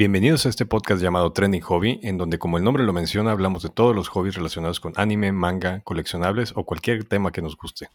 [0.00, 3.62] Bienvenidos a este podcast llamado Trending Hobby, en donde como el nombre lo menciona, hablamos
[3.62, 7.90] de todos los hobbies relacionados con anime, manga, coleccionables o cualquier tema que nos guste.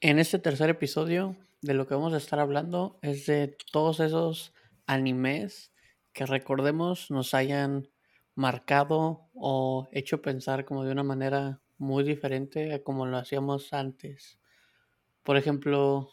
[0.00, 4.54] En este tercer episodio de lo que vamos a estar hablando es de todos esos
[4.86, 5.74] animes
[6.14, 7.90] que recordemos nos hayan
[8.34, 14.38] marcado o hecho pensar como de una manera muy diferente a como lo hacíamos antes.
[15.22, 16.08] Por ejemplo,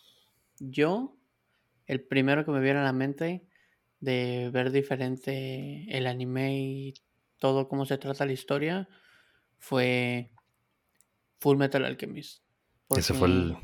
[0.59, 1.16] yo,
[1.85, 3.46] el primero que me viene a la mente
[4.07, 6.93] de ver diferente el anime y
[7.38, 8.88] todo cómo se trata la historia
[9.57, 10.31] fue
[11.39, 12.41] Full Metal Alchemist.
[12.95, 13.57] Ese fue el...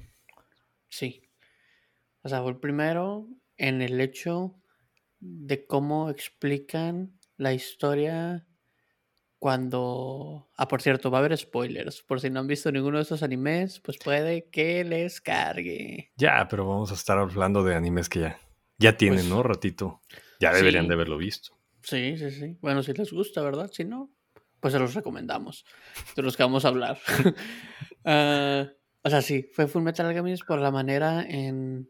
[0.89, 1.23] Sí.
[2.23, 4.59] O sea, fue el primero en el hecho
[5.21, 8.45] de cómo explican la historia
[9.39, 10.49] cuando...
[10.57, 12.01] Ah, por cierto, va a haber spoilers.
[12.01, 16.11] Por si no han visto ninguno de esos animes, pues puede que les cargue.
[16.17, 18.39] Ya, pero vamos a estar hablando de animes que ya,
[18.77, 19.41] ya tienen, Pues, ¿no?
[19.41, 20.01] Ratito.
[20.43, 20.89] Ya deberían sí.
[20.89, 21.57] de haberlo visto.
[21.81, 22.57] Sí, sí, sí.
[22.61, 23.69] Bueno, si les gusta, ¿verdad?
[23.71, 24.11] Si no,
[24.59, 25.65] pues se los recomendamos.
[26.15, 26.99] De los que vamos a hablar.
[28.05, 28.67] Ah,
[29.01, 31.89] o sea, sí, fue Full Metal Alchemist por la manera en,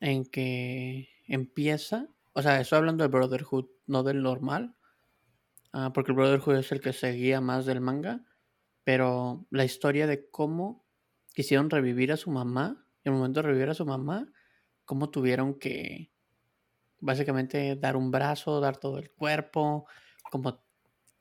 [0.00, 2.08] en que empieza.
[2.32, 4.74] O sea, estoy hablando del Brotherhood, no del normal.
[5.74, 8.24] Ah, porque el Brotherhood es el que seguía más del manga.
[8.84, 10.86] Pero la historia de cómo
[11.34, 12.86] quisieron revivir a su mamá.
[13.04, 14.32] Y en el momento de revivir a su mamá,
[14.86, 16.10] cómo tuvieron que
[17.00, 19.86] básicamente dar un brazo, dar todo el cuerpo,
[20.30, 20.60] como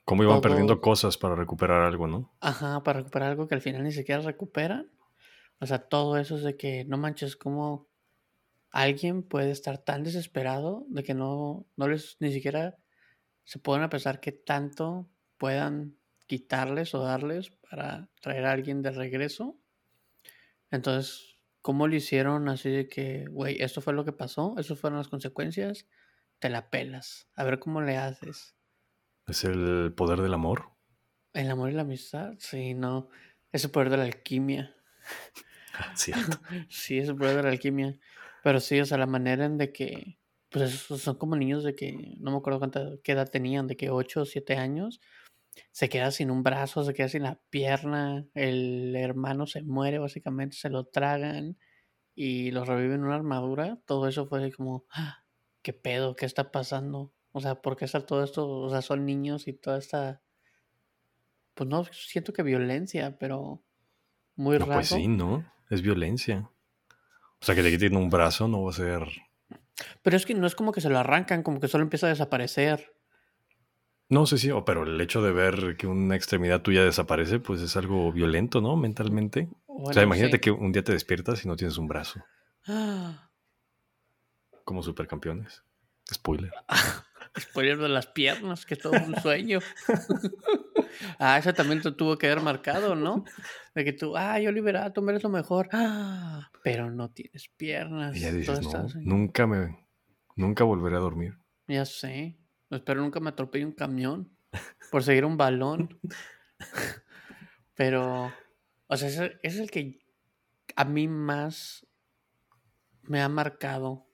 [0.05, 2.31] Cómo iban perdiendo cosas para recuperar algo, ¿no?
[2.39, 4.89] ajá, para recuperar algo que al final ni siquiera recuperan.
[5.59, 7.87] O sea, todo eso es de que no manches, como
[8.71, 12.77] alguien puede estar tan desesperado de que no, no les ni siquiera
[13.43, 15.97] se pueden a pensar que tanto puedan
[16.27, 19.57] quitarles o darles para traer a alguien de regreso.
[20.71, 21.36] Entonces,
[21.67, 25.09] ¿cómo lo hicieron así de que, güey, esto fue lo que pasó, esas fueron las
[25.09, 25.85] consecuencias,
[26.39, 28.55] te la pelas, a ver cómo le haces?
[29.27, 30.71] Es el poder del amor.
[31.33, 33.09] El amor y la amistad, sí, no,
[33.51, 34.77] es el poder de la alquimia.
[35.95, 36.39] Cierto.
[36.69, 37.99] Sí, es el poder de la alquimia.
[38.43, 41.75] Pero sí, o sea, la manera en de que, pues esos son como niños de
[41.75, 45.01] que, no me acuerdo cuánta qué edad tenían, de que 8 o 7 años,
[45.73, 50.55] se queda sin un brazo, se queda sin la pierna, el hermano se muere, básicamente
[50.55, 51.57] se lo tragan
[52.19, 53.77] y lo reviven en una armadura.
[53.85, 55.23] Todo eso fue así como, "Ah,
[55.61, 56.15] ¿qué pedo?
[56.15, 57.13] ¿Qué está pasando?
[57.31, 58.49] O sea, ¿por qué está todo esto?
[58.49, 60.23] O sea, son niños y toda esta,
[61.53, 63.61] pues no siento que violencia, pero
[64.35, 65.09] muy No, pues sí, raro.
[65.09, 65.53] ¿no?
[65.69, 66.49] Es violencia.
[67.39, 69.07] O sea, que te quiten un brazo no va a ser...
[70.01, 72.09] Pero es que no es como que se lo arrancan, como que solo empieza a
[72.09, 72.95] desaparecer.
[74.09, 77.77] No si, o pero el hecho de ver que una extremidad tuya desaparece, pues es
[77.77, 78.75] algo violento, ¿no?
[78.75, 79.49] Mentalmente.
[79.79, 82.23] O sea, imagínate que un día te despiertas y no tienes un brazo,
[82.67, 83.29] Ah,
[84.65, 85.63] como supercampeones.
[86.11, 86.51] Spoiler.
[87.39, 89.59] spoiler de las piernas, que todo un sueño.
[91.19, 93.23] ah, eso también te tuvo que haber marcado, ¿no?
[93.75, 95.69] De que tú, ah, yo liberato, eres lo mejor.
[95.71, 98.15] Ah, pero no tienes piernas.
[98.17, 98.97] Y ya dices, no, así".
[99.01, 99.87] nunca me,
[100.35, 101.37] nunca volveré a dormir.
[101.67, 102.37] Ya sé.
[102.69, 104.29] Espero nunca me atropelle un camión
[104.91, 105.99] por seguir un balón.
[107.75, 108.33] Pero,
[108.87, 109.99] o sea, ese es el que
[110.75, 111.85] a mí más
[113.03, 114.07] me ha marcado.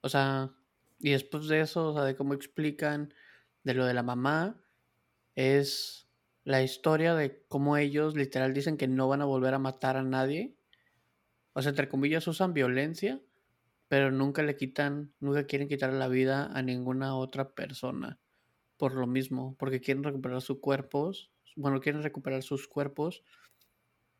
[0.00, 0.50] O sea,
[0.98, 3.12] y después de eso, o sea, de cómo explican
[3.64, 4.60] de lo de la mamá,
[5.34, 6.08] es
[6.44, 10.02] la historia de cómo ellos literal dicen que no van a volver a matar a
[10.02, 10.56] nadie.
[11.52, 13.20] O sea, entre comillas usan violencia,
[13.88, 18.18] pero nunca le quitan, nunca quieren quitarle la vida a ninguna otra persona.
[18.76, 23.22] Por lo mismo, porque quieren recuperar sus cuerpos, bueno, quieren recuperar sus cuerpos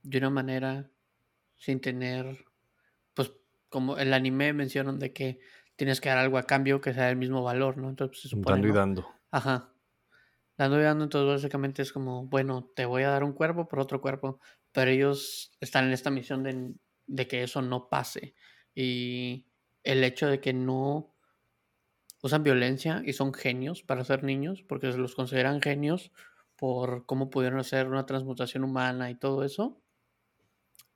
[0.02, 0.90] de una manera
[1.56, 2.44] sin tener,
[3.14, 3.32] pues
[3.68, 5.40] como el anime mencionan de que
[5.76, 7.88] tienes que dar algo a cambio que sea del mismo valor, ¿no?
[7.90, 8.76] Entonces se supone, Dando y ¿no?
[8.78, 9.08] dando.
[9.30, 9.72] Ajá.
[10.56, 13.81] Dando y dando, entonces básicamente es como, bueno, te voy a dar un cuerpo por
[13.81, 14.40] otro cuerpo,
[14.70, 16.75] pero ellos están en esta misión de,
[17.06, 18.34] de que eso no pase.
[18.75, 19.46] Y
[19.82, 21.14] el hecho de que no
[22.22, 26.12] usan violencia y son genios para ser niños, porque se los consideran genios
[26.56, 29.81] por cómo pudieron hacer una transmutación humana y todo eso,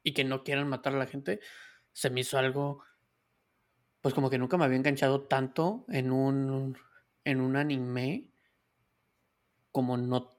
[0.06, 1.40] y que no quieran matar a la gente,
[1.92, 2.84] se me hizo algo,
[4.00, 6.78] pues como que nunca me había enganchado tanto en un,
[7.24, 8.30] en un anime
[9.72, 10.30] como no,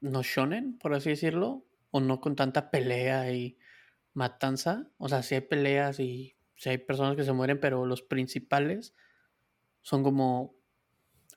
[0.00, 3.58] no shonen, por así decirlo, o no con tanta pelea y
[4.14, 4.90] matanza.
[4.98, 8.94] O sea, sí hay peleas y sí hay personas que se mueren, pero los principales
[9.82, 10.56] son como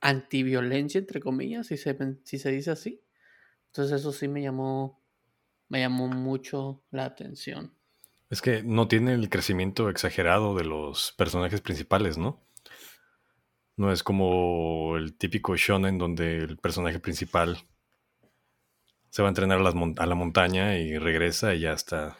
[0.02, 3.04] antiviolencia, entre comillas, si se, si se dice así.
[3.68, 4.97] Entonces eso sí me llamó,
[5.70, 7.74] me llamó mucho la atención.
[8.30, 12.44] Es que no tiene el crecimiento exagerado de los personajes principales, ¿no?
[13.78, 17.58] No es como el típico shonen donde el personaje principal
[19.10, 22.18] se va a entrenar a, las mon- a la montaña y regresa y ya está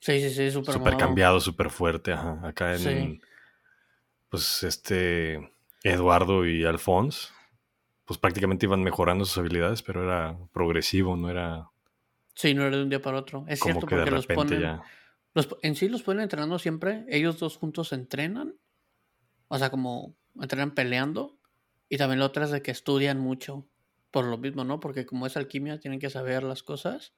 [0.00, 0.98] Sí, sí, sí, súper mamado.
[0.98, 2.12] cambiado, súper fuerte.
[2.12, 2.38] Ajá.
[2.46, 3.20] Acá en, Sí.
[4.28, 5.50] pues este
[5.82, 7.28] Eduardo y Alphonse,
[8.04, 11.70] pues prácticamente iban mejorando sus habilidades, pero era progresivo, no era
[12.34, 13.44] Sí, no era de un día para otro.
[13.48, 14.60] Es como cierto, que de porque los ponen.
[14.60, 14.82] ya.
[15.34, 17.04] Los, en sí los ponen entrenando siempre.
[17.08, 18.54] Ellos dos juntos entrenan.
[19.48, 21.38] O sea, como entrenan peleando.
[21.88, 23.68] Y también la otra es de que estudian mucho.
[24.10, 24.80] Por lo mismo, ¿no?
[24.80, 27.14] Porque como es alquimia, tienen que saber las cosas.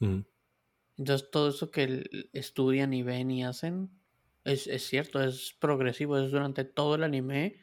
[0.00, 3.90] Entonces, todo eso que estudian y ven y hacen
[4.44, 6.18] es, es cierto, es progresivo.
[6.18, 7.60] Es durante todo el anime.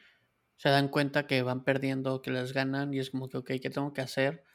[0.56, 2.94] Se dan cuenta que van perdiendo, que les ganan.
[2.94, 4.46] Y es como que, ok, ¿qué tengo que hacer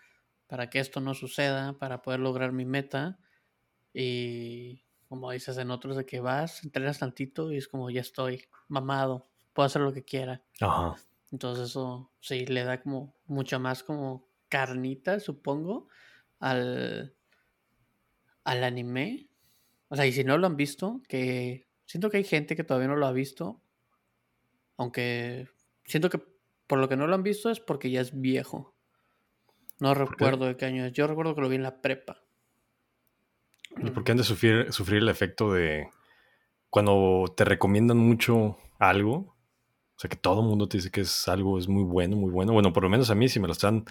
[0.54, 1.76] para que esto no suceda?
[1.80, 3.18] Para poder lograr mi meta.
[3.92, 8.44] Y como dices en otros, de que vas, entrenas tantito y es como ya estoy
[8.68, 9.26] mamado.
[9.52, 10.44] Puedo hacer lo que quiera.
[10.60, 10.94] Ajá.
[11.32, 15.88] Entonces, eso sí le da como mucho más como carnita, supongo,
[16.38, 17.16] al,
[18.44, 19.28] al anime.
[19.88, 22.86] O sea, y si no lo han visto, que siento que hay gente que todavía
[22.86, 23.60] no lo ha visto.
[24.76, 25.48] Aunque
[25.84, 26.20] siento que
[26.68, 28.73] por lo que no lo han visto es porque ya es viejo.
[29.80, 30.92] No recuerdo de qué año es.
[30.92, 32.22] Yo recuerdo que lo vi en la prepa.
[33.76, 35.88] ¿Y por qué han de sufrir, sufrir el efecto de
[36.70, 39.34] cuando te recomiendan mucho algo?
[39.96, 42.30] O sea, que todo el mundo te dice que es algo, es muy bueno, muy
[42.30, 42.52] bueno.
[42.52, 43.84] Bueno, por lo menos a mí, si me lo están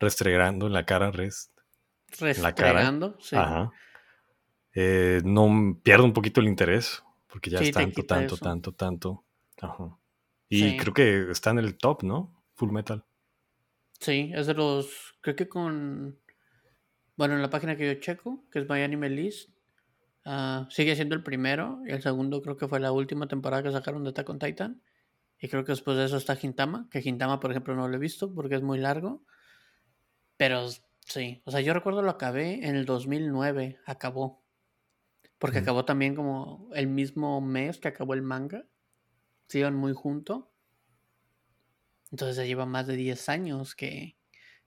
[0.00, 1.52] restregando en la cara, res,
[2.20, 2.72] en la cara.
[2.72, 3.36] Restregando, sí.
[3.36, 3.72] Ajá.
[4.74, 9.24] Eh, no pierdo un poquito el interés, porque ya Sí, es tanto, tanto, tanto, tanto.
[9.60, 9.96] Ajá.
[10.48, 10.76] Y Sí.
[10.76, 12.42] creo que está en el top, ¿no?
[12.54, 13.04] Full Metal.
[14.00, 15.14] Sí, es de los.
[15.20, 16.18] Creo que con.
[17.16, 19.50] Bueno, en la página que yo checo, que es My Anime List,
[20.24, 21.80] ah, sigue siendo el primero.
[21.86, 24.82] Y el segundo creo que fue la última temporada que sacaron de Attack on Titan.
[25.40, 26.88] Y creo que después de eso está Gintama.
[26.90, 29.24] Que Gintama, por ejemplo, no lo he visto porque es muy largo.
[30.36, 30.68] Pero
[31.00, 33.78] sí, o sea, yo recuerdo lo acabé en el 2009.
[33.86, 34.44] Acabó.
[35.38, 35.64] Porque Ujú.
[35.64, 38.66] acabó también como el mismo mes que acabó el manga.
[39.48, 40.52] Se iban muy junto.
[42.10, 44.16] Entonces ya lleva más de 10 años que,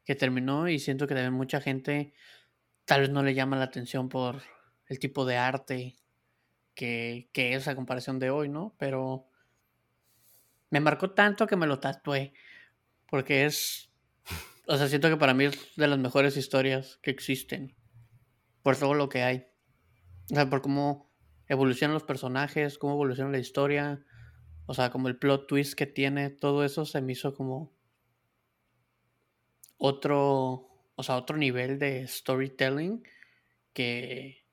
[0.06, 2.14] que terminó y siento que también mucha gente
[2.86, 4.42] tal vez no le llama la atención por
[4.88, 5.96] el tipo de arte
[6.74, 8.76] que, que es a comparación de hoy, ¿no?
[8.78, 9.28] Pero
[10.72, 12.34] me marcó tanto que me lo tatué.
[13.08, 13.92] Porque es.
[14.68, 17.76] O sea, siento que para mí es de las mejores historias que existen.
[18.64, 19.46] Por todo lo que hay.
[20.32, 21.12] O sea, por cómo
[21.48, 24.06] evolucionan los personajes, cómo evoluciona la historia.
[24.66, 27.72] O sea, como el plot twist que tiene, todo eso se me hizo como
[29.78, 33.04] otro, o sea, otro nivel de storytelling
[33.74, 34.46] que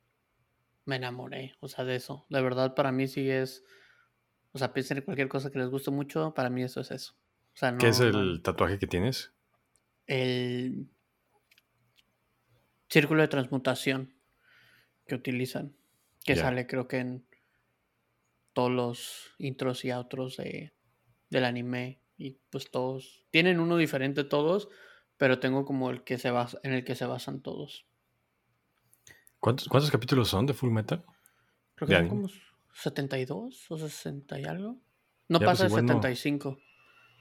[0.84, 2.26] me enamoré, o sea, de eso.
[2.30, 3.64] De verdad, para mí sí es,
[4.52, 7.14] o sea, piensen en cualquier cosa que les guste mucho, para mí eso es eso.
[7.54, 9.32] O sea, no, ¿Qué es el tatuaje que tienes?
[10.08, 10.88] el
[12.88, 14.14] círculo de transmutación
[15.06, 15.76] que utilizan,
[16.24, 17.24] que sale creo que en
[18.58, 20.74] todos los intros y outros de,
[21.30, 24.66] del anime y pues todos tienen uno diferente todos,
[25.16, 27.86] pero tengo como el que se basa, en el que se basan todos.
[29.38, 31.04] ¿Cuántos, cuántos capítulos son de Full Metal?
[31.76, 32.22] Creo que De son anime.
[32.28, 32.34] como
[32.74, 34.76] 72 o 60 y algo.
[35.28, 35.92] No Ya, pasa pues de igual no.
[36.02, 36.58] 75.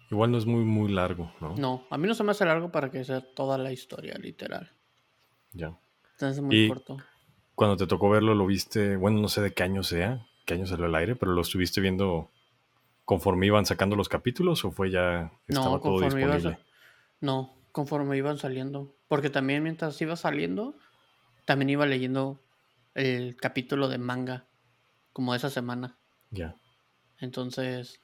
[0.09, 1.55] Igual no es muy, muy largo, ¿no?
[1.55, 4.71] No, a mí no se me hace largo para que sea toda la historia, literal.
[5.51, 5.77] Ya.
[6.13, 6.97] Entonces es muy Y- corto.
[7.53, 10.65] Cuando te tocó verlo, lo viste, bueno, no sé de qué año sea, qué año
[10.65, 12.31] salió al aire, pero lo estuviste viendo
[13.05, 16.57] conforme iban sacando los capítulos o fue ya estaba No, todo iba, disponible.
[17.21, 18.95] no, conforme iban saliendo.
[19.07, 20.75] Porque también mientras iba saliendo,
[21.45, 22.41] también iba leyendo
[22.95, 24.47] el capítulo de manga,
[25.13, 25.97] como esa semana.
[26.31, 26.55] Ya.
[27.19, 27.99] Entonces,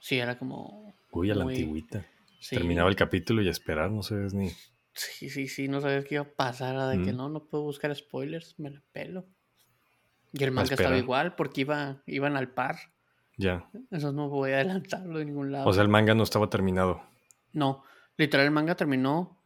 [0.00, 0.94] sí, era como...
[1.10, 2.06] Uy, a la muy- antigüita.
[2.40, 4.50] Sí, Terminaba el capítulo y esperar, no sabes ni.
[4.92, 7.94] sí, sí, sí, no sabes qué iba a pasar, de que no, no puedo buscar
[7.96, 9.26] spoilers, me la pelo.
[10.32, 12.76] Y el manga estaba igual porque iba, iban al par.
[13.36, 13.70] Ya.
[13.90, 15.68] Eso no voy a adelantarlo de ningún lado.
[15.68, 17.02] O sea, el manga no estaba terminado.
[17.52, 17.84] No,
[18.16, 19.38] literal el manga terminó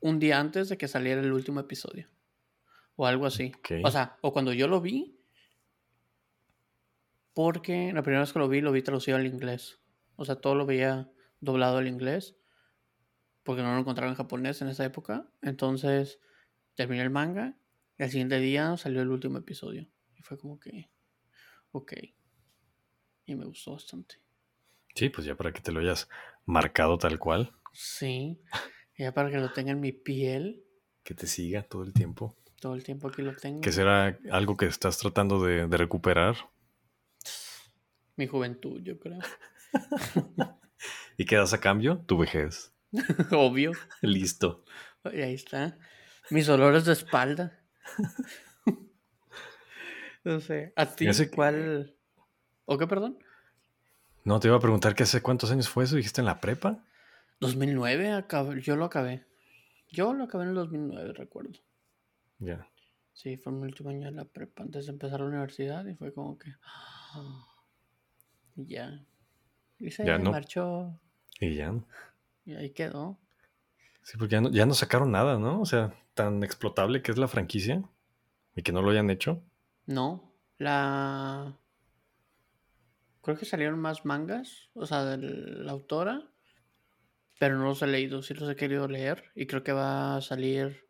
[0.00, 2.08] un día antes de que saliera el último episodio.
[2.94, 3.52] O algo así.
[3.84, 5.18] O sea, o cuando yo lo vi.
[7.34, 9.78] Porque la primera vez que lo vi, lo vi traducido al inglés.
[10.14, 12.36] O sea, todo lo veía doblado al inglés.
[13.42, 15.28] Porque no lo encontraba en japonés en esa época.
[15.42, 16.18] Entonces,
[16.74, 17.54] terminé el manga.
[17.98, 19.88] Y al siguiente día salió el último episodio.
[20.14, 20.90] Y fue como que.
[21.72, 21.92] Ok.
[23.26, 24.16] Y me gustó bastante.
[24.94, 26.08] Sí, pues ya para que te lo hayas
[26.46, 28.40] marcado tal cual, Sí,
[28.96, 30.64] ya para que lo tenga en mi piel,
[31.02, 32.34] que te siga todo el tiempo.
[32.60, 33.60] todo el tiempo aquí lo tengo.
[33.60, 36.36] Que será algo que estás tratando de, de recuperar.
[38.16, 39.18] Mi juventud, yo creo.
[41.18, 42.02] ¿Y qué das a cambio?
[42.06, 42.72] Tu vejez.
[43.32, 43.72] Obvio.
[44.00, 44.64] Listo.
[45.12, 45.78] Y ahí está.
[46.30, 47.62] Mis olores de espalda.
[50.24, 50.72] no sé.
[50.76, 51.94] ¿A ti cuál?
[52.64, 53.18] ¿O qué, perdón?
[54.24, 55.96] No, te iba a preguntar que hace cuántos años fue eso.
[55.96, 56.84] ¿Dijiste en la prepa?
[57.40, 59.24] 2009, acabé- yo lo acabé.
[59.90, 61.52] Yo lo acabé en el 2009, recuerdo.
[62.38, 62.68] Ya.
[63.12, 66.12] Sí, fue mi último año de la prepa antes de empezar la universidad y fue
[66.12, 66.50] como que...
[68.56, 69.04] y ya.
[69.78, 70.32] Y se Ya no.
[70.32, 71.00] marchó
[71.40, 71.72] Y ya.
[72.44, 73.18] y ahí quedó.
[74.02, 75.60] Sí, porque ya no, ya no sacaron nada, ¿no?
[75.60, 77.84] O sea, tan explotable que es la franquicia
[78.56, 79.44] y que no lo hayan hecho.
[79.86, 81.56] No, la...
[83.22, 86.32] Creo que salieron más mangas, o sea, de la autora,
[87.38, 90.20] pero no los he leído, sí los he querido leer y creo que va a
[90.22, 90.86] salir...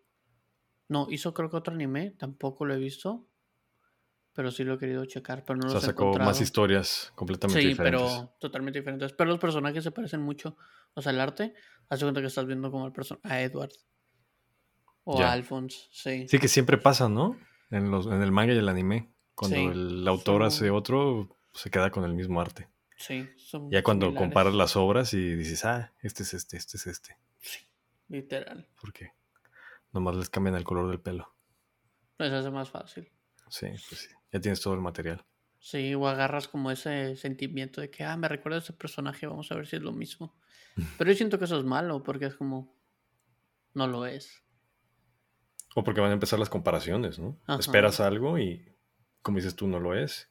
[0.88, 3.26] No, hizo creo que otro anime, tampoco lo he visto,
[4.32, 7.10] pero sí lo he querido checar, pero no o sea, los he sacó más historias
[7.16, 8.00] completamente Sí, diferentes.
[8.00, 9.12] pero totalmente diferentes.
[9.14, 10.56] Pero los personajes se parecen mucho.
[10.94, 11.54] O sea, el arte,
[11.88, 13.72] haz de cuenta que estás viendo como el person a Edward.
[15.08, 15.28] O Ya.
[15.30, 16.26] a Alphonse, sí.
[16.28, 17.38] Sí, que siempre pasa, ¿no?
[17.70, 19.12] En, los, en el manga y el anime.
[19.36, 22.68] Cuando Sí, el autor son- hace otro, se queda con el mismo arte.
[22.98, 26.76] Sí, son Ya cuando similares, comparas las obras y dices, ah, este es este, este
[26.76, 27.16] es este.
[28.08, 28.66] Literal.
[28.80, 29.12] Porque
[29.92, 31.32] nomás les cambian el color del pelo.
[32.18, 33.08] Les hace más fácil.
[33.48, 34.08] Sí, pues sí.
[34.32, 35.24] Ya tienes todo el material.
[35.60, 39.50] Sí, o agarras como ese sentimiento de que, ah, me recuerda a ese personaje, vamos
[39.52, 40.34] a ver si es lo mismo.
[40.98, 42.74] Pero yo siento que eso es malo, porque es como,
[43.74, 44.42] no lo es.
[45.78, 47.36] O porque van a empezar las comparaciones, ¿no?
[47.46, 47.60] Ajá.
[47.60, 48.64] Esperas algo y,
[49.20, 50.30] como dices tú, no lo es.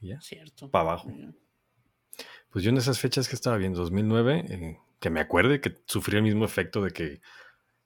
[0.00, 0.70] Ya, Cierto.
[0.70, 1.10] para abajo.
[2.50, 6.18] Pues yo en esas fechas que estaba viendo, 2009, eh, que me acuerde que sufrí
[6.18, 7.22] el mismo efecto de que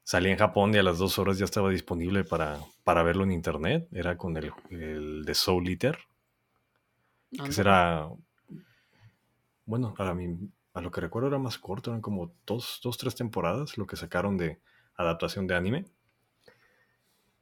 [0.02, 3.30] salí en Japón y a las dos horas ya estaba disponible para, para verlo en
[3.30, 3.86] internet.
[3.92, 5.96] Era con el, el de Soul Eater,
[7.30, 8.08] que será,
[9.64, 10.36] bueno, a, mí,
[10.74, 13.94] a lo que recuerdo era más corto, eran como dos, dos, tres temporadas lo que
[13.94, 14.58] sacaron de
[14.96, 15.84] adaptación de anime.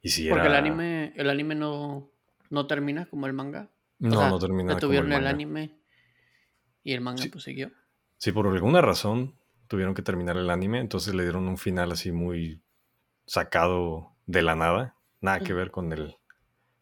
[0.01, 2.09] Y si Porque el anime, el anime no,
[2.49, 3.69] no termina como el manga.
[4.01, 5.71] O No, sea, no termina como el Detuvieron el, anime
[6.83, 7.29] y el manga Sí.
[7.29, 7.71] pues siguió.
[8.17, 9.35] Sí, por alguna razón
[9.67, 12.61] tuvieron que terminar el anime, entonces le dieron un final así muy
[13.25, 16.15] sacado de la nada, nada que ver con el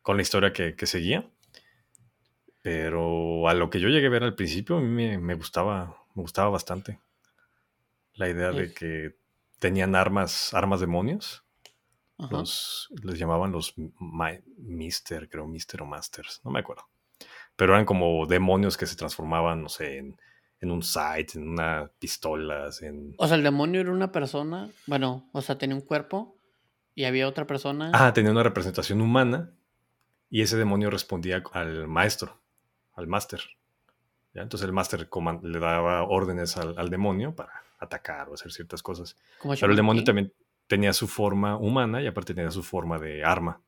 [0.01, 1.29] con la historia que, que seguía.
[2.61, 5.97] Pero a lo que yo llegué a ver al principio, a mí me, me gustaba,
[6.15, 6.99] me gustaba bastante.
[8.15, 9.15] La idea de que
[9.59, 11.45] tenían armas, armas demonios.
[12.17, 12.31] Ajá.
[12.31, 13.75] Los, les llamaban los
[14.57, 16.87] Mister, creo, Mister o Masters, no me acuerdo.
[17.55, 20.19] Pero eran como demonios que se transformaban, no sé, en,
[20.59, 23.13] en un sight, en unas pistolas, en...
[23.17, 26.37] O sea, el demonio era una persona, bueno, o sea, tenía un cuerpo
[26.95, 27.91] y había otra persona.
[27.93, 29.51] Ah, tenía una representación humana
[30.29, 32.41] y ese demonio respondía al maestro,
[32.93, 33.41] al máster.
[34.33, 35.09] Entonces el máster
[35.43, 39.15] le daba órdenes al, al demonio para atacar o hacer ciertas cosas.
[39.41, 40.31] Pero el demonio también
[40.67, 43.61] tenía su forma humana y aparte tenía su forma de arma.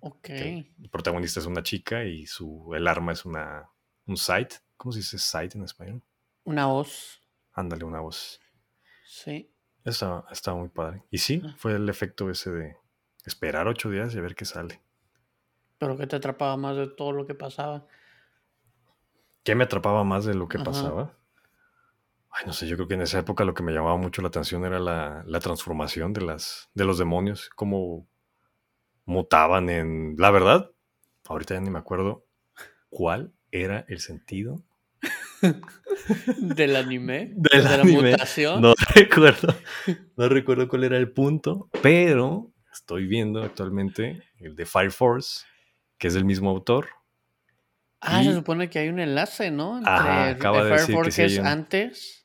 [0.00, 0.30] Ok.
[0.30, 3.68] el protagonista es una chica y su, el arma es una,
[4.06, 4.54] un sight.
[4.76, 6.02] ¿Cómo se dice sight en español?
[6.44, 7.20] Una hoz.
[7.52, 8.40] Ándale, una voz.
[9.04, 9.50] Sí.
[9.84, 11.04] Estaba, estaba muy padre.
[11.10, 11.54] Y sí, Ah.
[11.58, 12.76] fue el efecto ese de
[13.24, 14.80] esperar ocho días y a ver qué sale.
[15.78, 17.86] Pero que te atrapaba más de todo lo que pasaba.
[19.44, 20.64] ¿Qué me atrapaba más de lo que Ajá.
[20.64, 21.18] pasaba?
[22.32, 24.28] Ay, no sé, yo creo que en esa época lo que me llamaba mucho la
[24.28, 28.08] atención era la, la transformación de, las, de los demonios, cómo
[29.04, 30.14] mutaban en...
[30.18, 30.70] La verdad,
[31.26, 32.24] ahorita ya ni me acuerdo
[32.88, 34.62] cuál era el sentido
[36.38, 37.32] Del anime.
[37.36, 38.62] Del de la mutación.
[38.62, 39.54] No recuerdo,
[40.16, 45.44] no recuerdo cuál era el punto, pero estoy viendo actualmente el de Fire Force,
[45.98, 46.88] que es del mismo autor.
[48.00, 49.76] Ah, y- se supone que hay un enlace, ¿no?
[49.78, 52.21] Entre Ajá, el- acaba el de Fire decir que Force que es un- antes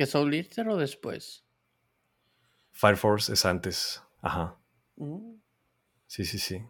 [0.00, 1.44] que Soul Eater o después.
[2.72, 4.02] Fire Force es antes.
[4.22, 4.56] Ajá.
[4.96, 5.34] Mm.
[6.06, 6.62] Sí, sí, sí.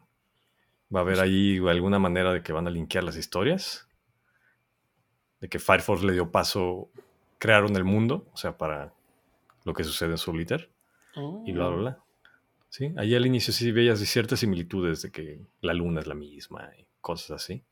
[0.93, 3.87] Va a haber ahí alguna manera de que van a linkear las historias.
[5.39, 6.91] De que Fire Force le dio paso,
[7.39, 8.93] crearon el mundo, o sea, para
[9.65, 10.69] lo que sucede en Soul Eater.
[11.47, 11.79] y bla, bla, Oh.
[11.79, 12.05] bla.
[12.69, 16.69] Sí, ahí al inicio sí veías ciertas similitudes de que la luna es la misma
[16.77, 17.65] y cosas así.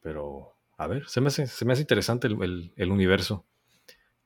[0.00, 3.44] Pero, a ver, se me hace, se me hace interesante el, el- el universo.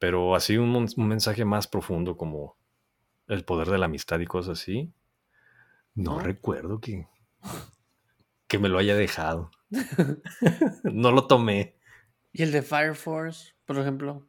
[0.04, 2.58] Pero así un, mensaje más profundo como
[3.26, 4.92] el poder de la amistad y cosas así.
[5.94, 6.18] No ¿No?
[6.18, 7.08] recuerdo que,
[8.46, 9.50] que me lo haya dejado.
[10.84, 11.78] no lo tomé.
[12.34, 14.28] Y el de Fire Force, por ejemplo.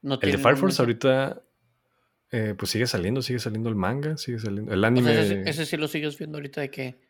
[0.00, 1.42] No El de Fire Force ahorita,
[2.30, 5.12] eh, pues sigue saliendo, sigue saliendo el manga, sigue saliendo el O anime.
[5.12, 7.00] sea, ese, ese sí lo sigues viendo ahorita de que,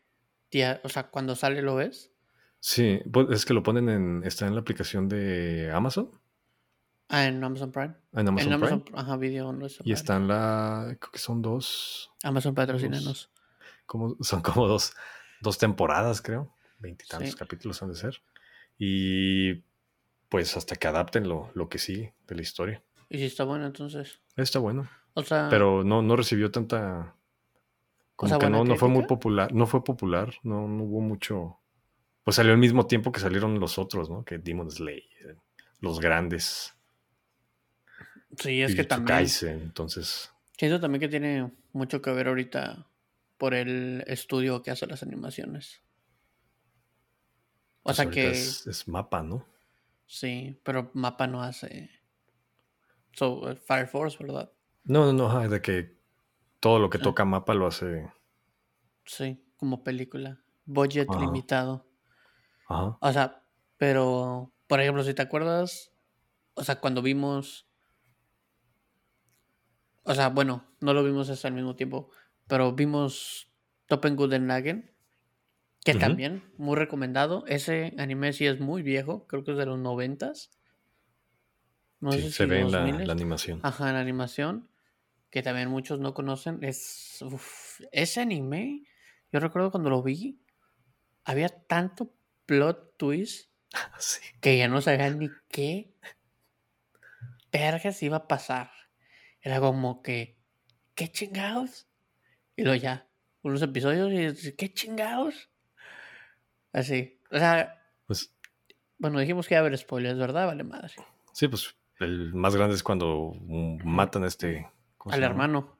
[0.49, 2.15] tía, o sea, cuando sale lo ves.
[2.61, 4.23] Sí, pues, es que lo ponen en.
[4.25, 6.11] Está en la aplicación de Amazon.
[7.09, 7.95] Ah, en Amazon Prime.
[8.13, 8.99] En Amazon, en Amazon Prime.
[9.01, 9.57] Ajá, Video.
[9.85, 10.97] Y está en la.
[10.99, 12.11] Creo que son dos.
[12.23, 13.31] Amazon patrocínanos.
[13.87, 14.93] Como, son como dos,
[15.41, 16.53] dos temporadas, creo.
[16.79, 17.37] Veintitantos Sí.
[17.37, 18.23] capítulos han de ser.
[18.79, 19.63] Y
[20.29, 22.83] pues hasta que adapten lo, lo que sí de la historia.
[23.09, 24.21] Y si está bueno, entonces.
[24.37, 24.89] Está bueno.
[25.15, 27.15] O sea, Pero no, no recibió tanta.
[28.17, 29.53] Como sea, que no, no fue muy popular.
[29.55, 30.35] No fue popular.
[30.43, 31.59] No, no hubo mucho.
[32.25, 34.25] Pues salió al mismo tiempo que salieron los otros, ¿no?
[34.25, 35.39] Que Demon Slayer,
[35.81, 36.76] los grandes.
[38.39, 39.19] Sí, es que también.
[39.19, 40.33] Kaisen, entonces.
[40.59, 42.87] Siento también que tiene mucho que ver ahorita
[43.37, 45.83] por el estudio que hace las animaciones.
[47.83, 48.31] O pues, sea que.
[48.31, 49.47] Es, es mapa, ¿no?
[50.07, 51.91] Sí, pero Mapa no hace.
[53.13, 54.53] So, Fire Force, ¿verdad?
[54.85, 55.49] No, no, no.
[55.49, 55.97] De que
[56.61, 57.03] todo lo que Ah.
[57.03, 58.11] toca mapa lo hace.
[59.05, 60.41] Sí, como película.
[60.65, 61.21] Budget Ajá.
[61.21, 61.87] limitado.
[62.69, 62.99] Ajá.
[63.01, 63.43] O sea,
[63.79, 65.93] pero, por ejemplo, si te acuerdas,
[66.55, 67.66] o sea, cuando vimos,
[70.07, 72.11] o sea, bueno, no lo vimos hasta al mismo tiempo,
[72.47, 73.53] pero vimos
[73.87, 74.95] Toppen Lagen,
[75.85, 77.45] que también, muy recomendado.
[77.47, 80.51] Ese anime sí es muy viejo, creo que es de los noventas.
[82.01, 83.05] No sí, sé se ve en la, 2000s.
[83.05, 83.61] la animación.
[83.63, 84.69] Ajá, en la animación,
[85.31, 86.63] que también muchos no conocen.
[86.63, 88.85] Es uf, ese anime,
[89.33, 90.41] yo recuerdo cuando lo vi,
[91.25, 92.15] había tanto
[92.47, 93.51] plot twist
[93.99, 94.21] Sí.
[94.41, 95.95] que ya no sabía ni qué
[97.53, 98.71] vergas iba a pasar.
[99.47, 100.37] Era como que,
[100.97, 101.87] ¿qué chingados?
[102.57, 103.07] Y luego ya,
[103.43, 105.51] unos episodios y ¿qué chingados?
[106.73, 108.35] Así, o sea, Pues,
[108.99, 110.47] bueno, dijimos que iba a haber spoilers, ¿verdad?
[110.49, 110.95] Vale madre.
[111.33, 113.35] sí, pues el más grande es cuando
[113.85, 114.69] matan a este.
[114.99, 115.79] ¿cómo se Al hermano.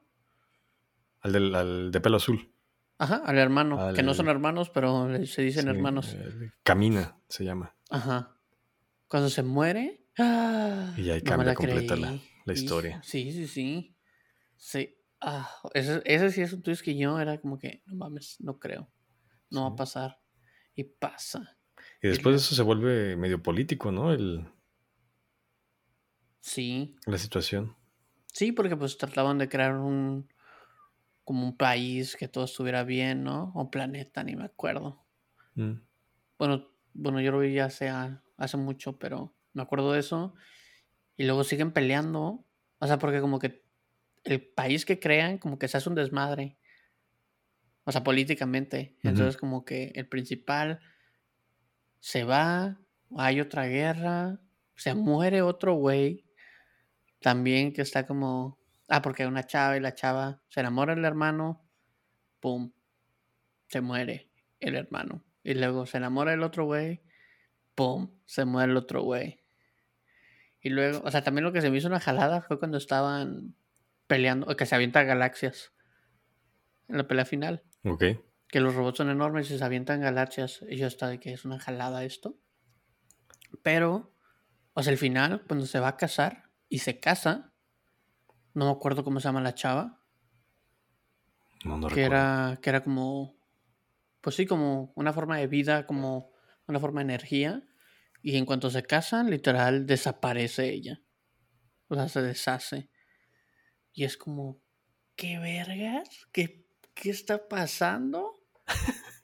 [1.19, 2.49] Al, del, al de pelo azul.
[2.99, 3.93] Ajá, al hermano.
[3.93, 6.15] Que no son hermanos, pero se dicen Sí, hermanos.
[6.63, 7.75] Camina se llama.
[7.89, 8.37] Ajá.
[9.09, 10.05] Cuando se muere.
[10.17, 10.93] ¡ah!
[10.95, 12.17] Y ahí no cambia completa la-.
[12.47, 13.01] La historia.
[13.03, 13.95] Sí, sí, sí.
[14.55, 14.95] Sí.
[15.21, 18.59] Ah, ese, ese sí es un twist que yo era como que, no mames, no
[18.59, 18.91] creo.
[19.49, 20.19] No va a pasar.
[20.75, 21.57] Y pasa.
[22.01, 24.11] Y después de eso se vuelve medio político, ¿no?
[24.11, 24.47] El,
[26.39, 26.95] Sí.
[27.05, 27.75] la situación.
[28.33, 30.31] Sí, porque pues trataban de crear un
[31.23, 33.51] como un país que todo estuviera bien, ¿no?
[33.53, 35.05] O planeta, ni me acuerdo.
[35.55, 35.73] Mm.
[36.39, 40.35] Bueno, bueno, yo lo vi hace, a- hace mucho, pero me acuerdo de eso.
[41.17, 42.45] Y luego siguen peleando.
[42.79, 43.65] O sea, porque como que
[44.23, 46.57] el país que crean, como que se hace un desmadre.
[47.83, 48.97] O sea, políticamente.
[49.03, 50.79] Entonces, como que el principal
[51.99, 52.79] se va,
[53.15, 54.39] hay otra guerra,
[54.75, 56.25] se muere otro güey.
[57.21, 58.59] También que está como.
[58.89, 61.65] Ah, porque hay una chava y la chava se enamora del hermano.
[62.39, 62.71] Pum.
[63.67, 65.23] Se muere el hermano.
[65.43, 67.01] Y luego se enamora el otro güey.
[67.73, 68.11] Pum.
[68.25, 69.39] Se muere el otro güey.
[70.67, 73.55] Y luego, o sea, también lo que se me hizo una jalada fue cuando estaban
[74.05, 75.71] peleando, que se avientan galaxias
[76.89, 77.63] en la pelea final.
[77.85, 78.03] Ok.
[78.49, 80.65] Que los robots son enormes y se avientan galaxias.
[80.69, 82.37] Y yo estaba de que es una jalada esto.
[83.63, 84.13] Pero,
[84.73, 87.53] o sea, el final, cuando se va a casar y se casa,
[88.53, 90.01] no me acuerdo cómo se llama la chava,
[91.63, 92.15] No, no que recuerdo.
[92.15, 93.37] era, que era como,
[94.19, 96.33] pues sí, como una forma de vida, como
[96.67, 97.63] una forma de energía.
[98.27, 101.01] Y en cuanto se casan, literal, desaparece ella.
[101.87, 102.89] O sea, se deshace.
[103.93, 104.59] Y es como,
[105.15, 106.27] ¿qué vergas?
[106.33, 108.33] ¿Qué, qué está pasando?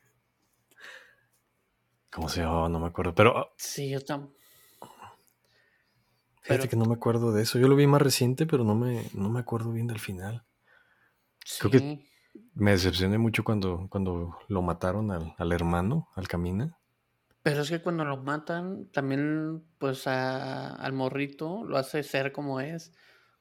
[2.14, 2.70] ¿Cómo se llamaba?
[2.70, 3.14] No me acuerdo.
[3.14, 4.34] Pero Sí, yo también.
[6.44, 7.60] fíjate que no me acuerdo de eso.
[7.60, 10.46] Yo lo vi más reciente, pero no me, no me acuerdo bien del final.
[11.60, 12.10] Creo que-.
[12.54, 16.80] Me decepcioné mucho cuando, cuando lo mataron al, al hermano, al Camina.
[17.44, 22.62] Pero es que cuando lo matan, también, pues, a- al morrito lo hace ser como
[22.62, 22.94] es.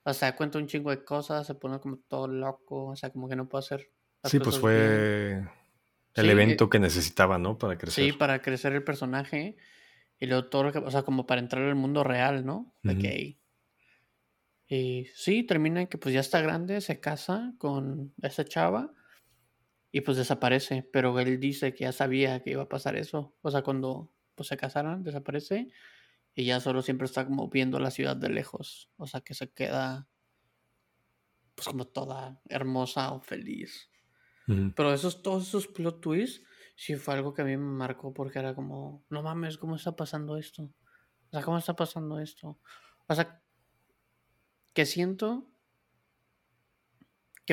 [0.05, 3.29] O sea, cuenta un chingo de cosas, se pone como todo loco, o sea, como
[3.29, 3.93] que no puede hacer.
[4.25, 4.61] Sí, pues bien.
[4.61, 5.39] fue
[6.15, 7.59] el Sí, evento eh, que necesitaba, ¿no?
[7.59, 8.05] Para crecer.
[8.05, 9.57] Sí, para crecer el personaje.
[10.19, 12.75] Y luego todo lo que, o sea, como para entrar al mundo real, ¿no?
[12.83, 13.39] De que-
[14.67, 18.93] Y sí, termina en que pues ya está grande, se casa con esa chava
[19.93, 20.89] y pues desaparece.
[20.93, 23.37] Pero él dice que ya sabía que iba a pasar eso.
[23.43, 25.71] O sea, cuando pues se casaron, desaparece
[26.35, 28.91] y ya solo siempre está como viendo la ciudad de lejos.
[28.97, 30.09] O sea, que se queda
[31.55, 33.91] pues como toda hermosa o feliz.
[34.49, 34.73] Ujú.
[34.75, 38.39] Pero esos, todos esos plot twists, sí fue algo que a mí me marcó porque
[38.39, 40.63] era como, no mames, ¿cómo está pasando esto?
[40.63, 42.59] O sea, ¿cómo está pasando esto?
[43.07, 43.43] O sea,
[44.73, 45.52] que siento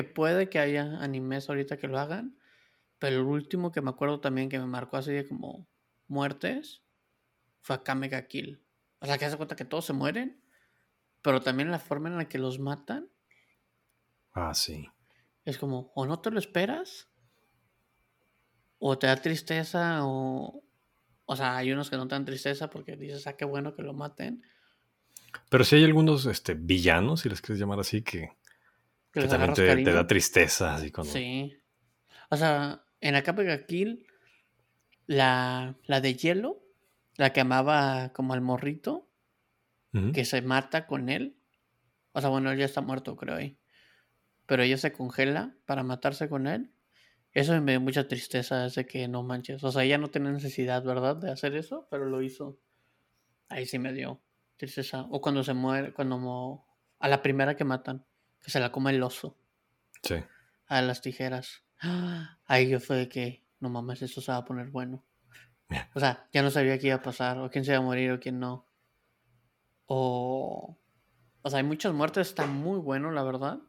[0.00, 2.38] que puede que haya animes ahorita que lo hagan,
[2.98, 5.68] pero el último que me acuerdo también que me marcó así de como,
[6.08, 6.82] muertes
[7.60, 8.64] fue a Kamega Kill.
[9.00, 10.42] O sea, que hace cuenta que todos se mueren,
[11.20, 13.10] pero también la forma en la que los matan.
[14.32, 14.88] Ah, sí.
[15.44, 17.10] Es como, o no te lo esperas,
[18.78, 20.64] o te da tristeza, o.
[21.26, 23.82] O sea, hay unos que no te dan tristeza porque dices, ah, qué bueno que
[23.82, 24.42] lo maten.
[25.50, 28.39] Pero sí hay algunos este, villanos, si les quieres llamar así, que,
[29.12, 30.74] que, también te, da tristeza.
[30.74, 31.12] Así cuando...
[31.12, 31.56] Sí.
[32.30, 34.06] O sea, en Akapega Kill,
[35.06, 36.62] la, la de hielo,
[37.16, 39.08] la que amaba como al morrito,
[40.14, 41.36] que se mata con él.
[42.12, 43.58] O sea, bueno, él ya está muerto, creo ahí.
[44.46, 46.72] Pero ella se congela para matarse con él.
[47.32, 49.62] Eso me dio mucha tristeza, ese que no manches.
[49.64, 51.16] O sea, ella no tenía necesidad, ¿verdad?
[51.16, 52.58] De hacer eso, pero lo hizo.
[53.48, 54.22] Ahí sí me dio
[54.56, 55.06] tristeza.
[55.10, 56.64] O cuando se muere, cuando
[56.98, 58.04] a la primera que matan,
[58.42, 59.36] que se la come el oso.
[60.02, 60.16] Sí.
[60.66, 61.62] A las tijeras.
[62.46, 65.04] Ahí yo fue de que, no mames, eso se va a poner bueno.
[65.94, 68.10] O sea, ya no sabía qué iba a pasar, o quién se iba a morir,
[68.10, 68.66] o quién no.
[69.86, 70.76] O.
[71.42, 73.60] O sea, hay muchas muertes, está muy bueno, la verdad.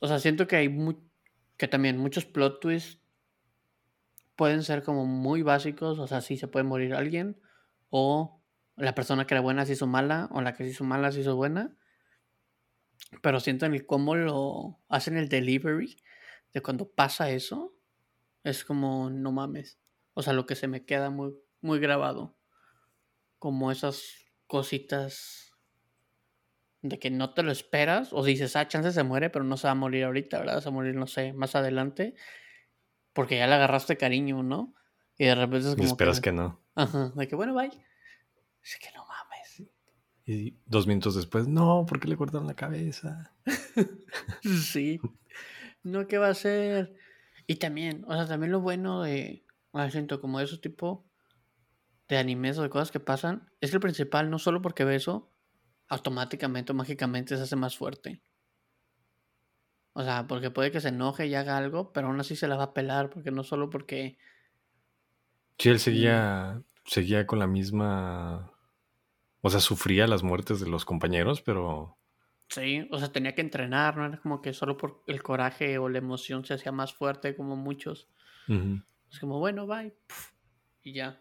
[0.00, 0.98] O sea, siento que hay muy,
[1.56, 2.98] que también muchos plot twists
[4.34, 5.98] pueden ser como muy básicos.
[5.98, 7.40] O sea, sí se puede morir alguien.
[7.90, 8.40] O
[8.76, 10.28] la persona que era buena se hizo mala.
[10.32, 11.76] O la que se hizo mala se hizo buena.
[13.20, 15.96] Pero siento en el cómo lo hacen el delivery.
[16.52, 17.74] De cuando pasa eso.
[18.44, 19.78] Es como, no mames.
[20.14, 22.36] O sea, lo que se me queda muy, muy grabado.
[23.38, 24.02] Como esas
[24.46, 25.52] cositas
[26.82, 28.12] de que no te lo esperas.
[28.12, 30.60] O dices, ah, chance se muere, pero no se va a morir ahorita, ¿verdad?
[30.60, 32.14] Se va a morir, no sé, más adelante.
[33.12, 34.74] Porque ya le agarraste cariño, ¿no?
[35.16, 35.84] Y de repente es como.
[35.84, 36.60] Y esperas que, no.
[36.74, 37.12] Ajá.
[37.14, 37.70] De que, bueno, bye.
[38.62, 39.11] Es que no mames.
[40.24, 43.32] Y dos minutos después, no, ¿por qué le cortaron la cabeza?
[44.42, 45.00] sí.
[45.82, 46.96] No, ¿qué va a hacer?
[47.46, 49.44] Y también, o sea, también lo bueno de
[49.90, 51.04] siento como esos tipo
[52.08, 54.96] de animes o de cosas que pasan, es que el principal, no solo porque ve
[54.96, 55.32] eso,
[55.88, 58.22] automáticamente o mágicamente se hace más fuerte.
[59.94, 62.56] O sea, porque puede que se enoje y haga algo, pero aún así se la
[62.56, 64.18] va a pelar, porque no solo porque...
[65.58, 68.52] Sí, él seguía, seguía con la misma...
[69.42, 71.98] O sea, sufría las muertes de los compañeros, pero...
[72.48, 75.88] Sí, o sea, tenía que entrenar, no era como que solo por el coraje o
[75.88, 78.08] la emoción se hacía más fuerte como muchos.
[79.10, 79.94] Es como, bueno, bye.
[80.82, 81.20] y ya.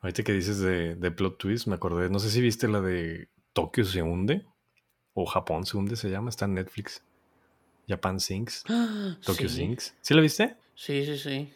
[0.00, 3.84] Ahorita que dices de, plot twist, me acordé, no sé si viste la de Tokio
[3.84, 4.46] se hunde,
[5.14, 7.02] o Japón se hunde se llama, está en Netflix.
[7.88, 8.64] Japan Sinks.
[9.24, 9.96] Tokyo Sinks.
[10.00, 10.56] ¿Sí la viste?
[10.74, 11.52] Sí, sí, sí.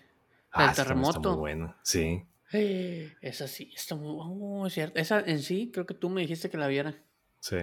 [0.52, 1.18] Ah, el terremoto.
[1.18, 2.24] Está muy buena, sí.
[2.52, 4.98] Eh, esa sí, está muy oh, cierto.
[4.98, 7.02] Esa en sí, creo que tú me dijiste que la viera.
[7.40, 7.58] Sí.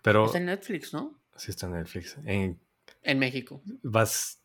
[0.00, 0.26] Pero.
[0.26, 1.20] Está en Netflix, ¿no?
[1.36, 2.16] Sí, está en Netflix.
[2.24, 2.60] En,
[3.02, 3.62] en México.
[3.82, 4.42] Vas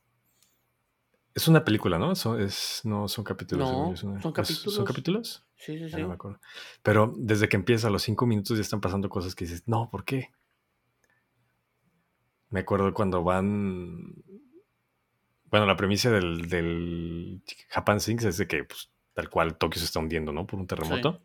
[1.38, 2.14] es una película, ¿no?
[2.14, 3.72] es, no son capítulos.
[3.72, 4.74] No, son capítulos.
[4.74, 5.46] ¿Son capítulos?
[5.56, 6.02] Sí, sí, sí.
[6.02, 6.40] No me acuerdo.
[6.82, 9.88] Pero desde que empieza, a los cinco minutos ya están pasando cosas que dices, no,
[9.92, 10.32] ¿por qué?
[12.50, 14.16] Me acuerdo cuando van.
[15.46, 19.86] Bueno, la premisa del, del Japan Sinks es de que, pues, tal cual Tokio se
[19.86, 20.46] está hundiendo, ¿no?
[20.46, 21.24] Por un terremoto.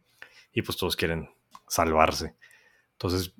[0.50, 1.28] Y pues todos quieren
[1.68, 2.34] salvarse.
[2.92, 3.34] Entonces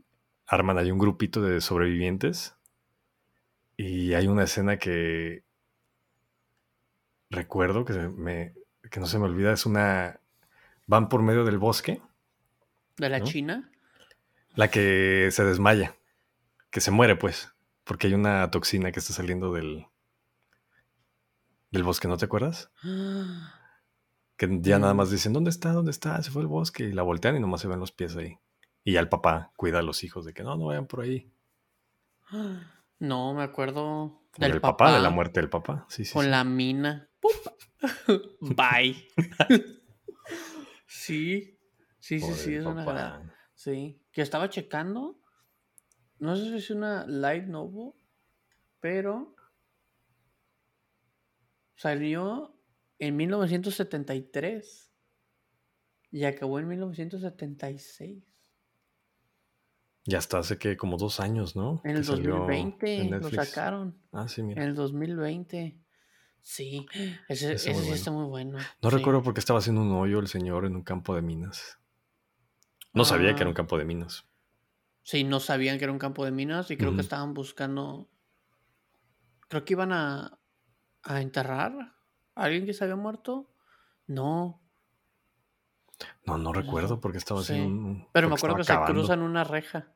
[0.46, 2.54] arman ahí un grupito de sobrevivientes.
[3.78, 5.42] Y hay una escena que
[7.30, 8.52] recuerdo que, me,
[8.90, 10.20] que no se me olvida, es una...
[10.86, 12.02] Van por medio del bosque.
[12.98, 13.72] ¿De la China?
[14.54, 15.96] La que se desmaya,
[16.70, 19.86] que se muere pues, porque hay una toxina que está saliendo del,
[21.70, 22.70] del bosque, ¿no te acuerdas?
[24.42, 25.70] Que ya nada más dicen, ¿dónde está?
[25.70, 26.20] ¿Dónde está?
[26.20, 28.40] Se fue el bosque y la voltean y nomás se ven los pies ahí.
[28.82, 31.32] Y ya el papá cuida a los hijos de que no, no vayan por ahí.
[32.98, 35.86] No, me acuerdo del papá, de la muerte del papá.
[35.88, 37.08] Sí, sí, con la mina.
[38.40, 39.06] Bye.
[40.88, 41.56] sí,
[42.00, 43.32] sí, sí, sí, es una gran.
[43.54, 45.20] Sí, que estaba checando.
[46.18, 47.92] No sé si es una light novel,
[48.80, 49.36] pero
[51.76, 52.56] salió
[53.02, 54.92] en 1973
[56.12, 58.22] y acabó en 1976.
[60.04, 61.80] Ya hasta hace que como dos años, ¿no?
[61.82, 64.00] En el 2020 lo sacaron.
[64.12, 64.62] Ah, sí, mira.
[64.62, 65.80] En el 2020.
[66.42, 66.86] Sí,
[67.28, 68.58] ese, ese, sí está muy bueno.
[68.80, 71.80] No recuerdo por qué estaba haciendo un hoyo el señor en un campo de minas.
[72.92, 73.56] No sabía que era un ah.
[73.56, 74.26] campo de minas.
[75.02, 78.08] Sí, no sabían que era un campo de minas y creo que estaban buscando.
[79.48, 80.38] Creo que iban a,
[81.02, 81.96] a enterrar
[82.34, 83.50] alguien que se había muerto.
[84.06, 84.60] No.
[86.26, 88.08] No, no recuerdo porque estaba haciendo un.
[88.12, 89.92] Pero me acuerdo que se cruzan una reja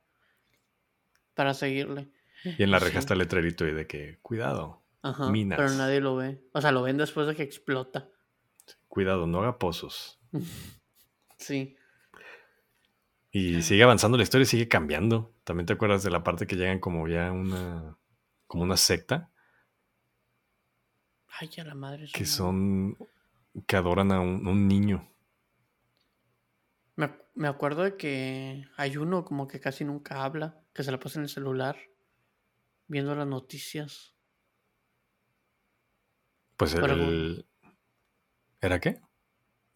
[1.35, 2.11] para seguirle.
[2.44, 4.83] Y en la reja está el letrerito y de que, cuidado.
[5.03, 6.40] Pero nadie lo ve.
[6.53, 8.09] O sea, lo ven después de que explota.
[8.88, 10.18] Cuidado, no haga pozos.
[11.38, 11.77] Sí.
[13.31, 15.35] Y sigue avanzando la historia y sigue cambiando.
[15.44, 17.99] También te acuerdas de la parte que llegan como ya una.
[18.46, 19.31] como una secta.
[21.29, 22.09] Ay, ya la madre.
[22.12, 22.97] Que son.
[23.67, 25.09] que adoran a un, un niño.
[26.97, 30.99] Me, me, acuerdo de que hay uno como que casi nunca habla, que se la
[30.99, 31.77] pasa en el celular,
[32.89, 34.15] viendo las noticias.
[36.57, 37.47] Pues el, el...
[38.61, 39.01] ¿Era qué?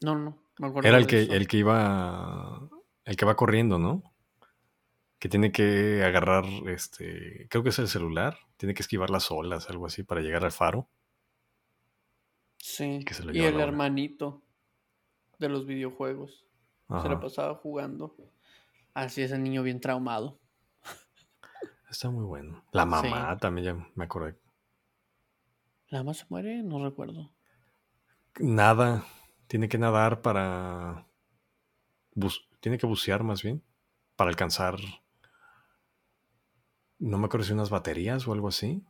[0.01, 0.89] No, no, me acuerdo.
[0.89, 2.69] Era el que, el que iba.
[3.05, 4.03] El que va corriendo, ¿no?
[5.19, 7.47] Que tiene que agarrar, este.
[7.51, 8.39] Creo que es el celular.
[8.57, 10.89] Tiene que esquivar las olas, algo así, para llegar al faro.
[12.61, 13.05] Sí.
[13.33, 14.43] y el hermanito
[15.39, 16.47] de los videojuegos.
[16.89, 18.17] Se la pasaba jugando.
[18.95, 20.39] Así ese niño bien traumado.
[21.91, 22.65] Está muy bueno.
[22.73, 24.37] La mamá también, ya me acordé.
[25.89, 26.63] ¿La mamá se muere?
[26.63, 27.31] No recuerdo.
[28.39, 29.05] Nada.
[29.47, 31.07] Tiene que nadar para.
[32.61, 33.63] Tiene que bucear más bien.
[34.17, 34.77] Para alcanzar.
[36.99, 38.85] No me acuerdo si unas baterías o algo así.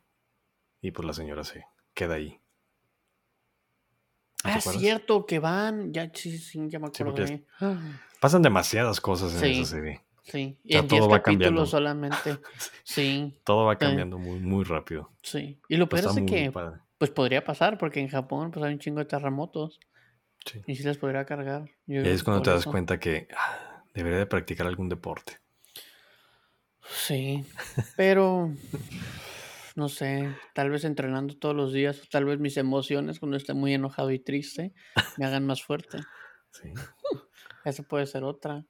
[0.80, 2.40] Y pues la señora se queda ahí.
[4.44, 5.92] Ah, cierto, que van.
[5.92, 7.24] Ya, sí, sí, ya me acuerdo.
[8.20, 10.02] pasan demasiadas cosas en esa serie.
[10.22, 12.38] Sí, y en 10 capítulos solamente.
[12.84, 13.38] Sí.
[13.44, 15.10] todo va cambiando muy, muy rápido.
[15.22, 15.60] Sí.
[15.68, 16.52] Y lo peor es que
[16.98, 19.78] pues podría pasar, porque en Japón pues hay un chingo de terremotos.
[20.44, 20.60] Sí.
[20.66, 21.70] Y si les podría cargar.
[21.86, 25.38] y es cuando te das cuenta que ah, debería de practicar algún deporte.
[26.82, 27.44] Sí,
[27.96, 28.52] pero
[29.76, 33.74] no sé, tal vez entrenando todos los días, tal vez mis emociones cuando esté muy
[33.74, 34.72] enojado y triste
[35.16, 35.98] me hagan más fuerte.
[36.52, 36.72] Sí.
[37.64, 38.64] Eso puede ser otra.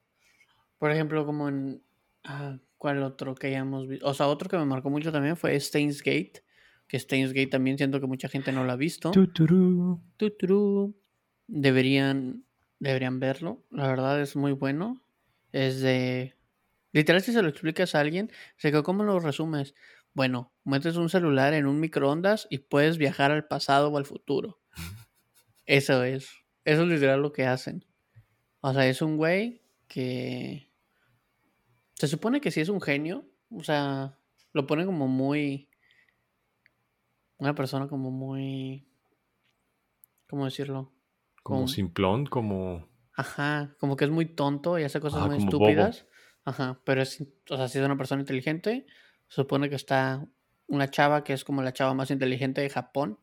[0.79, 1.83] Por ejemplo, como en...
[2.25, 4.07] Ah, ¿Cuál otro que hayamos visto?
[4.07, 6.43] O sea, otro que me marcó mucho también fue Stains Gate
[6.91, 9.13] que Steins Gate también siento que mucha gente no lo ha visto.
[9.13, 10.03] Tuturu.
[10.17, 10.97] Tuturu.
[11.47, 12.45] Deberían,
[12.81, 13.65] deberían verlo.
[13.71, 15.01] La verdad es muy bueno.
[15.53, 16.35] Es de...
[16.91, 19.77] Literal, si se lo explicas a alguien, sé que ¿cómo lo resumes?
[20.15, 24.61] Bueno, metes un celular en un microondas y puedes viajar al pasado o al futuro.
[25.67, 26.31] Eso es.
[26.65, 27.85] Eso es literal lo que hacen.
[28.61, 30.71] O sea, es un güey que...
[31.95, 33.25] Se supone que sí es un genio.
[33.51, 34.19] O sea,
[34.53, 35.71] lo pone como muy
[37.41, 38.87] una persona como muy.
[40.29, 40.93] ¿Cómo decirlo?
[41.43, 42.89] Como, simplón, como.
[43.17, 46.07] Ajá, como que es muy tonto y hace cosas muy estúpidas.
[46.45, 48.87] Ajá, pero es, o sea, si es una persona inteligente,
[49.31, 50.27] supone que está
[50.67, 53.19] una chava que es como la chava más inteligente de Japón,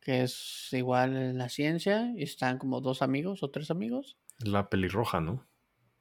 [0.00, 4.18] que es igual en la ciencia, y están como dos amigos o tres amigos.
[4.38, 5.48] La pelirroja, ¿no?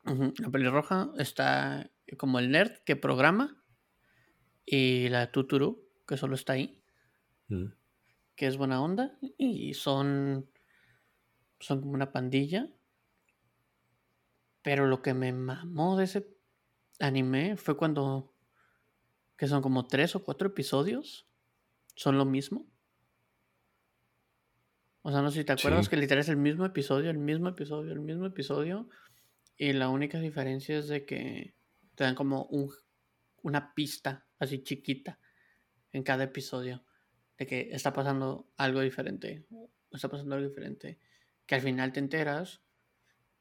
[0.04, 3.64] La pelirroja está como el nerd que programa,
[4.66, 6.84] y la tuturu, que solo está ahí.
[7.50, 7.72] Mm.
[8.36, 10.50] que es buena onda y son
[11.60, 12.70] son como una pandilla.
[14.62, 16.28] Pero lo que me mamó de ese
[17.00, 18.37] anime fue cuando
[19.38, 21.28] que son como tres o cuatro episodios
[21.96, 22.68] son lo mismo.
[25.04, 27.48] O sea, no sé si te acuerdas que literal es el mismo episodio, el mismo
[27.50, 28.90] episodio, el mismo episodio.
[29.56, 31.56] Y la única diferencia es de que
[31.96, 32.72] te dan como un,
[33.42, 35.20] una pista así chiquita
[35.94, 36.84] en cada episodio
[37.38, 39.46] de que está pasando algo diferente,
[39.92, 41.00] está pasando algo diferente,
[41.46, 42.62] que al final te enteras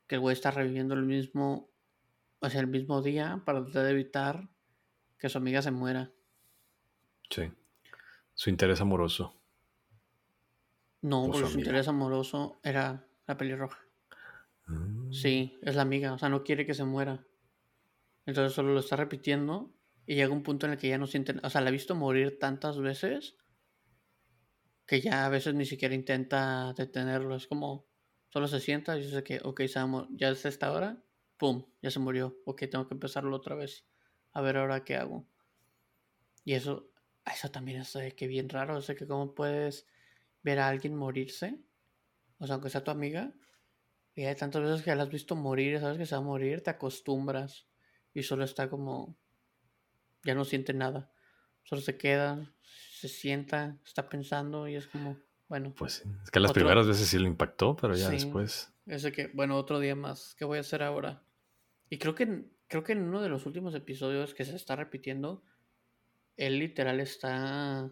[0.06, 1.70] que el güey está reviviendo el mismo,
[2.38, 4.48] o sea, el mismo día para tratar de evitar
[5.18, 6.10] que su amiga se muera.
[7.30, 7.50] Sí.
[8.34, 9.34] Su interés amoroso.
[11.02, 13.78] No, porque su, interés amoroso era la pelirroja.
[14.66, 15.12] Mm.
[15.12, 17.24] Sí, es la amiga, o sea, no quiere que se muera.
[18.26, 19.72] Entonces solo lo está repitiendo
[20.04, 21.94] y llega un punto en el que ya no siente, o sea, la ha visto
[21.94, 23.36] morir tantas veces
[24.86, 27.36] que ya a veces ni siquiera intenta detenerlo.
[27.36, 27.86] Es como,
[28.28, 29.62] solo se sienta y dice que, ok,
[30.10, 31.02] ya es esta hora,
[31.36, 32.36] pum, ya se murió.
[32.44, 33.84] Ok, tengo que empezarlo otra vez.
[34.36, 35.24] A ver ahora qué hago.
[36.44, 36.90] Y eso,
[37.24, 38.76] eso también es que bien raro.
[38.76, 39.86] O sea, que cómo puedes
[40.42, 41.58] ver a alguien morirse.
[42.38, 43.32] O sea, aunque sea tu amiga.
[44.14, 46.62] Y hay tantas veces que la has visto morir, sabes que se va a morir,
[46.62, 47.66] te acostumbras.
[48.12, 49.16] Y solo está como,
[50.22, 51.10] ya no siente nada.
[51.64, 55.18] Solo se queda, se sienta, está pensando y es como,
[55.48, 55.72] bueno.
[55.74, 58.70] Pues es que las primeras veces sí lo impactó, pero ya después.
[58.84, 61.22] Ese que, bueno, otro día más, ¿qué voy a hacer ahora?
[61.88, 65.42] Y creo que, creo que en uno de los últimos episodios que se está repitiendo,
[66.36, 67.90] él literal está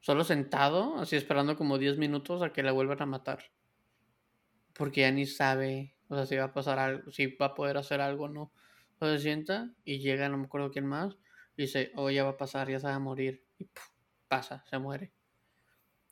[0.00, 3.44] solo sentado, así esperando como 10 minutos a que la vuelvan a matar.
[4.72, 7.76] Porque ya ni sabe, o sea, si va a pasar algo, si va a poder
[7.76, 8.52] hacer algo o no.
[8.98, 11.16] se sienta y llega, no me acuerdo quién más,
[11.56, 13.44] y dice, oh, ya va a pasar, ya se va a morir.
[13.58, 13.68] Y
[14.28, 15.12] pasa, se muere.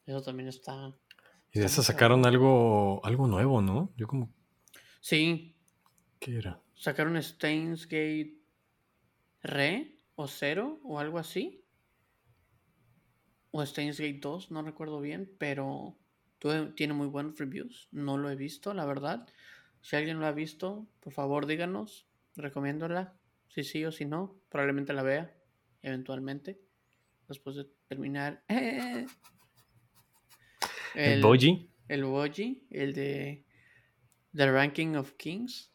[0.05, 0.95] Eso también está.
[1.53, 3.93] Y de esa sacaron algo, algo nuevo, ¿no?
[3.97, 4.31] Yo como...
[5.01, 5.57] Sí.
[6.19, 6.61] ¿Qué era?
[6.79, 8.39] Sacaron Steins Gate
[9.43, 11.65] Re o Cero o algo así.
[13.51, 15.99] O Steins Gate 2, no recuerdo bien, pero
[16.77, 17.89] tiene muy buenos reviews.
[17.91, 19.27] No lo he visto, la verdad.
[19.81, 22.07] Si alguien lo ha visto, por favor díganos.
[22.37, 23.19] Recomiéndola.
[23.49, 25.35] Si sí o si no, probablemente la vea
[25.83, 26.61] eventualmente.
[27.27, 28.45] Después de terminar.
[30.95, 31.71] El, Boji.
[31.89, 33.45] El Boji, el de
[34.35, 35.73] The Ranking of Kings.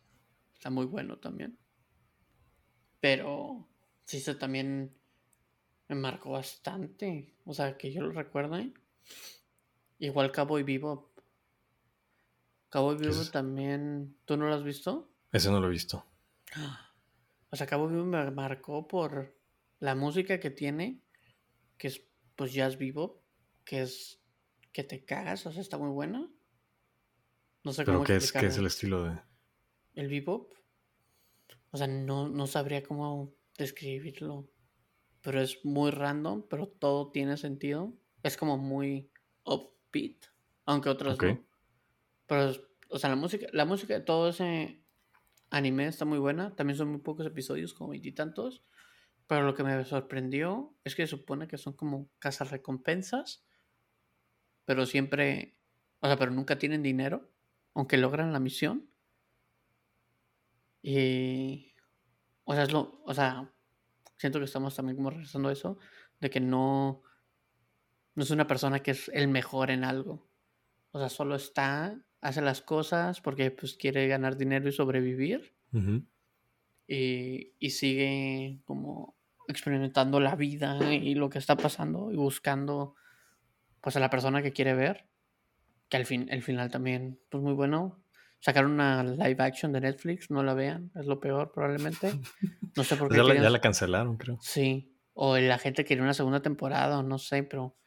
[0.63, 1.60] Está muy bueno también.
[3.02, 3.67] Pero
[4.06, 4.95] sí, se también
[5.89, 7.36] me marcó bastante.
[7.43, 8.73] O sea, que yo lo recuerde.
[9.99, 11.12] Igual Cowboy Vivo.
[12.69, 14.15] Cowboy Vivo también.
[14.23, 15.12] ¿Tú no lo has visto?
[15.34, 16.06] Ese no lo he visto.
[17.49, 19.38] O sea, Cowboy Vivo me marcó por
[19.82, 21.02] la música que tiene.
[21.78, 23.21] Que es pues jazz vivo.
[23.65, 24.21] Que es
[24.71, 26.26] que te cagas, o sea, está muy buena.
[27.65, 29.32] No sé cómo ¿Pero qué es, es el estilo de...?
[29.95, 30.53] El bebop.
[31.71, 34.49] O sea, no, no sabría cómo describirlo.
[35.21, 37.93] Pero es muy random, pero todo tiene sentido.
[38.23, 39.10] Es como muy
[39.45, 40.25] upbeat,
[40.65, 41.45] aunque otras no.
[42.27, 42.51] Pero,
[42.89, 44.84] o sea, la música, la música de todo ese
[45.49, 46.56] anime está muy buena.
[46.56, 48.63] También son muy pocos episodios, como veintitantos.
[49.27, 53.45] Pero lo que me sorprendió es que supone que son como casas recompensas
[54.65, 55.58] pero siempre,
[55.99, 57.29] o sea, pero nunca tienen dinero,
[57.73, 58.89] aunque logran la misión.
[60.83, 61.73] Y,
[62.43, 63.51] o sea, es lo, o sea,
[64.17, 65.79] siento que estamos también como regresando a eso,
[66.19, 67.01] de que no,
[68.13, 70.27] no es una persona que es el mejor en algo.
[70.91, 75.55] O sea, solo está, hace las cosas porque pues quiere ganar dinero y sobrevivir.
[76.87, 79.15] y, y sigue como
[79.47, 82.95] experimentando la vida y lo que está pasando y buscando
[83.81, 85.07] pues a la persona que quiere ver,
[85.89, 88.02] que al fin, el final también, pues muy bueno.
[88.43, 92.12] Sacaron una live action de Netflix, no la vean, es lo peor probablemente.
[92.75, 93.17] No sé por qué.
[93.17, 94.39] ya, la, cancelaron, creo.
[94.41, 97.77] Sí, o la gente quiere una segunda temporada, o no sé, pero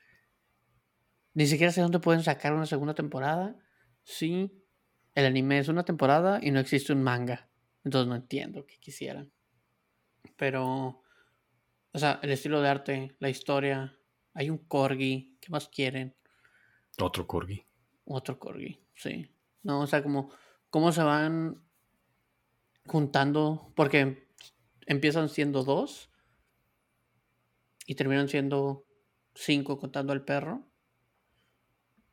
[1.35, 3.57] ni siquiera sé dónde pueden sacar una segunda temporada.
[4.05, 4.64] Sí,
[5.14, 7.51] el anime es una temporada y no existe un manga.
[7.85, 9.33] Entonces no entiendo qué quisieran.
[10.37, 11.03] Pero,
[11.90, 13.99] o sea, el estilo de arte, la historia,
[14.35, 16.16] hay un corgi ¿Qué más quieren?
[16.99, 17.66] Otro corgi.
[18.05, 19.36] Otro corgi, sí.
[19.66, 20.31] No, o sea, como
[20.70, 21.61] cómo se van
[22.87, 24.29] juntando, porque
[24.87, 26.09] empiezan siendo dos
[27.85, 28.87] y terminan siendo
[29.35, 30.70] cinco contando al perro.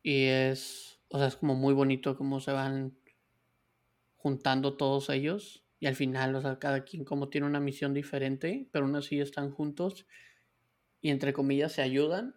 [0.01, 2.97] Y es, o sea, es como muy bonito cómo se van
[4.17, 5.63] juntando todos ellos.
[5.79, 9.19] Y al final, o sea, cada quien como tiene una misión diferente, pero aún así
[9.19, 10.07] están juntos
[11.01, 12.33] y entre comillas se ayudan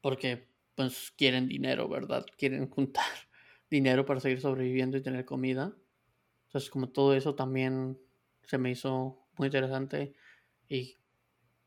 [0.00, 2.26] porque pues quieren dinero, ¿verdad?
[2.36, 3.29] Quieren juntar
[3.70, 5.76] dinero para seguir sobreviviendo y tener comida.
[6.46, 7.98] Entonces, como todo eso también
[8.42, 10.14] se me hizo muy interesante
[10.68, 10.96] y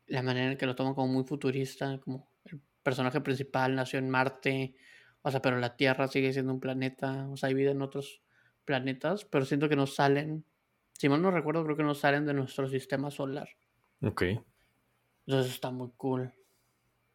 [0.08, 4.10] la manera en que lo toman como muy futurista, como el personaje principal nació en
[4.10, 4.76] Marte,
[5.22, 8.22] o sea, pero la Tierra sigue siendo un planeta, o sea, hay vida en otros
[8.66, 10.46] planetas, pero siento que no salen,
[10.92, 13.50] si mal no recuerdo, creo que no salen de nuestro sistema solar.
[14.02, 14.24] Ok.
[15.26, 16.34] Entonces está muy cool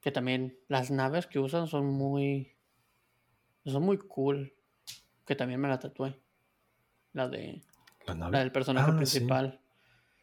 [0.01, 2.57] que también las naves que usan son muy
[3.65, 4.55] son muy cool
[5.29, 6.19] que también me la tatué.
[7.13, 7.63] La de
[8.07, 9.61] la, del personaje ah, principal.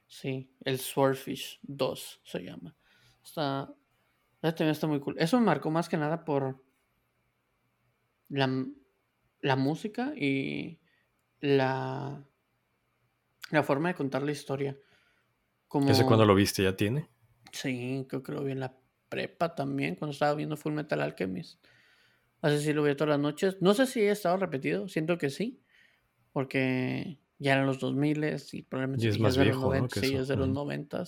[0.08, 0.52] Sí.
[0.64, 2.76] el Swordfish 2 se llama.
[3.24, 3.74] Está
[4.42, 5.16] también está muy cool.
[5.18, 6.64] Eso me marcó más que nada por
[8.30, 8.66] la,
[9.42, 10.80] la música y
[11.40, 12.24] la
[13.52, 14.78] la forma de contar la historia.
[15.68, 17.10] Como ese cuando lo viste ya tiene
[17.56, 18.78] sí creo que lo vi en la
[19.10, 21.64] prepa también, cuando estaba viendo Full Metal Alchemist.
[22.42, 23.58] Así sí lo veía todas las noches.
[23.62, 25.62] No sé si he estado repetido, siento que sí,
[26.32, 30.50] porque ya eran los 2000 y probablemente es más viejo, los sí, es de los
[30.50, 31.04] 90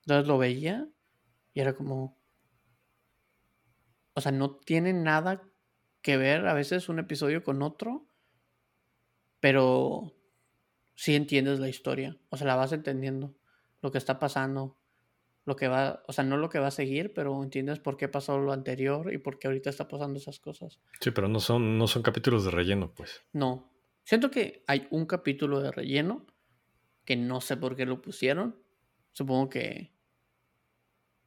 [0.00, 0.88] Entonces lo veía
[1.52, 2.18] y era como.
[4.14, 5.42] O sea, no tiene nada
[6.00, 8.06] que ver a veces un episodio con otro,
[9.40, 10.14] pero
[10.94, 12.16] sí entiendes la historia.
[12.28, 13.34] O sea, la vas entendiendo,
[13.82, 14.78] lo que está pasando
[15.44, 18.08] lo que va, o sea, no lo que va a seguir, pero entiendes por qué
[18.08, 20.80] pasó lo anterior y por qué ahorita está pasando esas cosas.
[21.00, 23.22] Sí, pero no son, no son capítulos de relleno, pues.
[23.32, 23.70] No.
[24.04, 26.26] Siento que hay un capítulo de relleno
[27.04, 28.56] que no sé por qué lo pusieron.
[29.12, 29.92] Supongo que,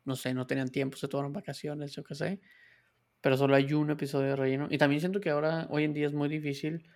[0.03, 2.41] no sé, no tenían tiempo, se tomaron vacaciones, yo qué sé.
[3.21, 4.67] Pero solo hay un episodio de relleno.
[4.69, 6.87] Y también siento que ahora, hoy en día, es muy difícil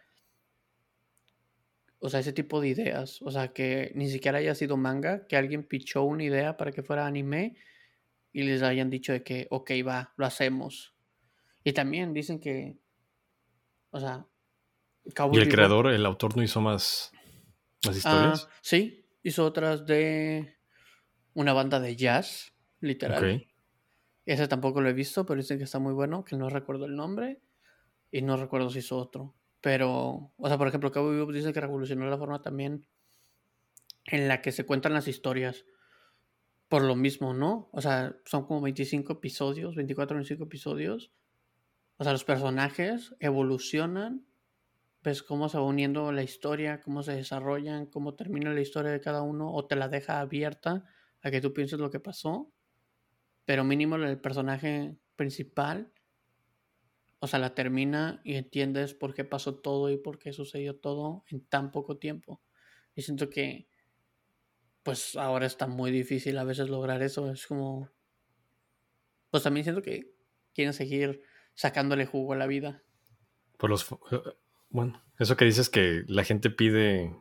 [2.01, 3.21] o sea, ese tipo de ideas.
[3.21, 6.81] O sea, que ni siquiera haya sido manga, que alguien pichó una idea para que
[6.81, 7.55] fuera anime
[8.33, 10.95] y les hayan dicho de que, ok, va, lo hacemos.
[11.63, 12.79] Y también dicen que
[13.91, 14.25] O sea,
[15.31, 17.11] ¿Y el creador, el autor no hizo más,
[17.85, 18.47] más historias?
[18.47, 20.57] Ah, sí, hizo otras de
[21.33, 23.47] una banda de jazz, literal.
[24.25, 26.95] Ese tampoco lo he visto, pero dicen que está muy bueno, que no recuerdo el
[26.95, 27.41] nombre
[28.11, 29.35] y no recuerdo si hizo otro.
[29.61, 32.87] Pero, o sea, por ejemplo, Cabo Vivo dice que revolucionó la forma también
[34.05, 35.65] en la que se cuentan las historias.
[36.67, 37.69] Por lo mismo, ¿no?
[37.71, 41.11] O sea, son como 25 episodios, 24 o 25 episodios.
[41.97, 44.25] O sea, los personajes evolucionan.
[45.03, 49.01] Ves cómo se va uniendo la historia, cómo se desarrollan, cómo termina la historia de
[49.01, 50.85] cada uno, o te la deja abierta
[51.21, 52.51] a que tú pienses lo que pasó.
[53.45, 55.91] Pero mínimo el personaje principal
[57.23, 61.23] o sea, la termina y entiendes por qué pasó todo y por qué sucedió todo
[61.27, 62.41] en tan poco tiempo.
[62.95, 63.67] Y siento que,
[64.81, 67.29] pues ahora está muy difícil a veces lograr eso.
[67.29, 67.91] Es como,
[69.29, 70.15] pues también siento que
[70.55, 71.21] quieren seguir
[71.53, 72.81] sacándole jugo a la vida.
[73.59, 74.23] Por los, eh,
[74.69, 77.15] bueno, eso que dices que la gente pide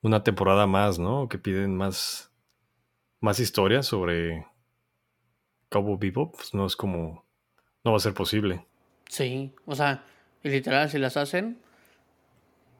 [0.00, 1.28] una temporada más, ¿no?
[1.28, 2.32] Que piden más,
[3.18, 4.46] más historias sobre
[5.68, 7.28] Cabo Vivo, pues no es como
[7.84, 8.66] no va a ser posible.
[9.08, 10.04] Sí, o sea,
[10.42, 11.58] y literal, si las hacen.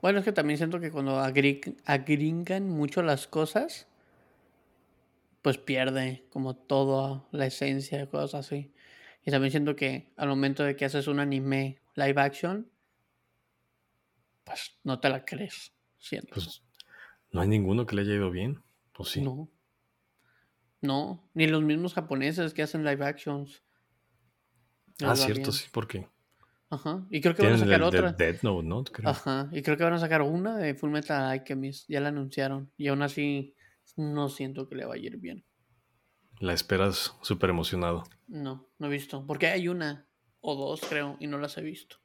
[0.03, 3.86] Bueno, es que también siento que cuando agringan mucho las cosas,
[5.42, 8.72] pues pierde como toda la esencia de cosas así.
[9.24, 12.70] Y también siento que al momento de que haces un anime live action,
[14.44, 15.72] pues no te la crees.
[15.98, 16.34] Siento.
[16.34, 16.62] Pues
[17.30, 18.62] no hay ninguno que le haya ido bien,
[18.96, 19.20] ¿o sí?
[19.20, 19.51] No.
[20.80, 23.62] No, ni los mismos japoneses que hacen live actions.
[25.03, 26.09] Ah, cierto, sí, porque.
[26.70, 27.05] Ajá.
[27.11, 28.16] Y creo que van a sacar otra.
[28.42, 28.84] ¿no?
[29.05, 29.48] Ajá.
[29.53, 31.88] Y creo que van a sacar una de Full Metal Alchemist.
[31.88, 32.70] Ya la anunciaron.
[32.76, 33.57] Y aún así
[33.96, 35.44] no siento que le vaya a ir bien.
[36.38, 38.05] La esperas súper emocionado.
[38.28, 39.26] No, no he visto.
[39.26, 40.09] Porque hay una
[40.40, 41.96] o dos, creo, y no las he visto.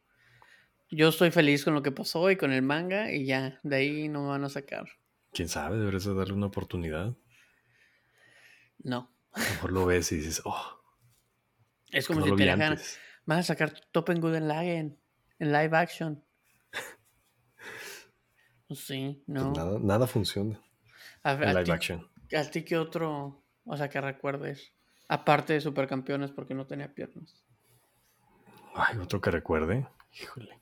[0.90, 4.10] Yo estoy feliz con lo que pasó y con el manga y ya, de ahí
[4.10, 4.86] no me van a sacar.
[5.32, 5.78] ¿Quién sabe?
[5.78, 7.16] Deberías darle una oportunidad.
[8.80, 9.12] No.
[9.32, 10.80] A lo mejor lo ves y dices, oh,
[11.96, 12.78] es como si te dejaran.
[13.26, 15.00] Vas a sacar Topengood en,
[15.40, 16.24] en live action.
[18.68, 19.54] Pues sí, pues no.
[19.54, 20.60] nada, nada funciona.
[21.24, 22.10] en live action.
[22.36, 24.74] ¿A ti qué otro, o sea, que recuerdes?
[25.08, 27.46] Aparte de Supercampeones porque no tenía piernas.
[28.74, 29.88] Ay, otro que recuerde.
[30.20, 30.60] Híjole.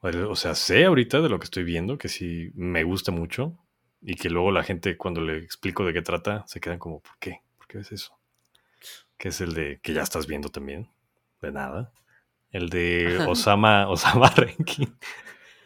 [0.00, 3.56] O sea, sé ahorita de lo que estoy viendo que sí me gusta mucho
[4.00, 7.18] y que luego la gente cuando le explico de qué trata se quedan como, ¿por
[7.18, 7.40] qué?
[7.56, 8.18] ¿Por qué es eso?
[9.18, 10.88] Que es el de que ya estás viendo también,
[11.42, 11.92] de nada.
[12.50, 14.86] El de Osama, Osama Ranking.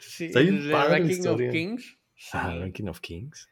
[0.01, 1.99] Sí, el de Ranking of Kings.
[2.33, 3.49] Ah, Ranking of Kings.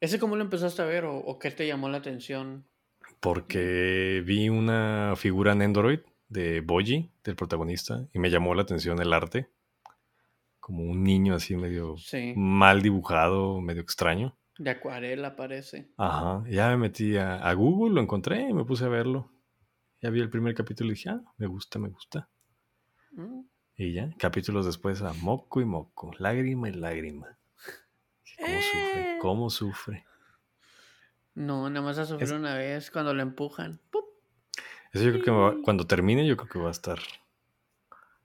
[0.00, 2.66] ¿Ese cómo lo empezaste a ver o, qué te llamó la atención?
[3.20, 9.00] Porque vi una figura en Android de Boji, del protagonista, y me llamó la atención
[9.00, 9.48] el arte.
[10.60, 11.96] Como un niño así medio
[12.36, 14.36] mal dibujado, medio extraño.
[14.58, 15.90] De acuarela parece.
[15.96, 16.44] Ajá.
[16.48, 19.32] Ya me metí a, Google, lo encontré y me puse a verlo.
[20.00, 22.28] Ya vi el primer capítulo y dije, ah, me gusta, me gusta.
[23.12, 23.40] Mm.
[23.76, 27.36] Y ya, capítulos después a moco y moco, lágrima y lágrima.
[28.38, 29.00] ¿Cómo sufre?
[29.00, 29.18] Eh.
[29.20, 30.06] ¿Cómo sufre?
[31.34, 33.80] No, nada más a sufrir una vez cuando lo empujan.
[34.92, 37.00] Eso yo creo que cuando termine, yo creo que va a estar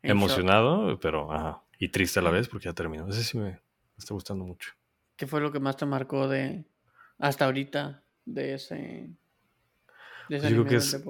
[0.03, 1.63] emocionado, pero ajá.
[1.79, 3.07] Y triste a la vez porque ya terminó.
[3.07, 3.59] Ese sí me
[3.97, 4.73] está gustando mucho.
[5.19, 6.63] ¿Qué fue lo que más te marcó de
[7.17, 9.09] hasta ahorita de ese,
[10.29, 11.03] de ese pues que es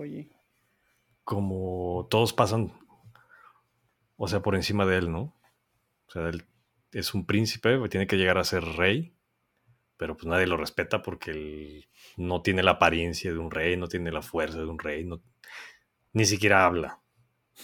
[1.23, 2.73] como todos pasan,
[4.17, 5.39] o sea, por encima de él, ¿no?
[6.07, 6.43] O sea, él
[6.91, 9.13] es un príncipe, tiene que llegar a ser rey,
[9.95, 11.87] pero pues nadie lo respeta porque él
[12.17, 15.21] no tiene la apariencia de un rey, no tiene la fuerza de un rey, no,
[16.13, 16.99] ni siquiera habla.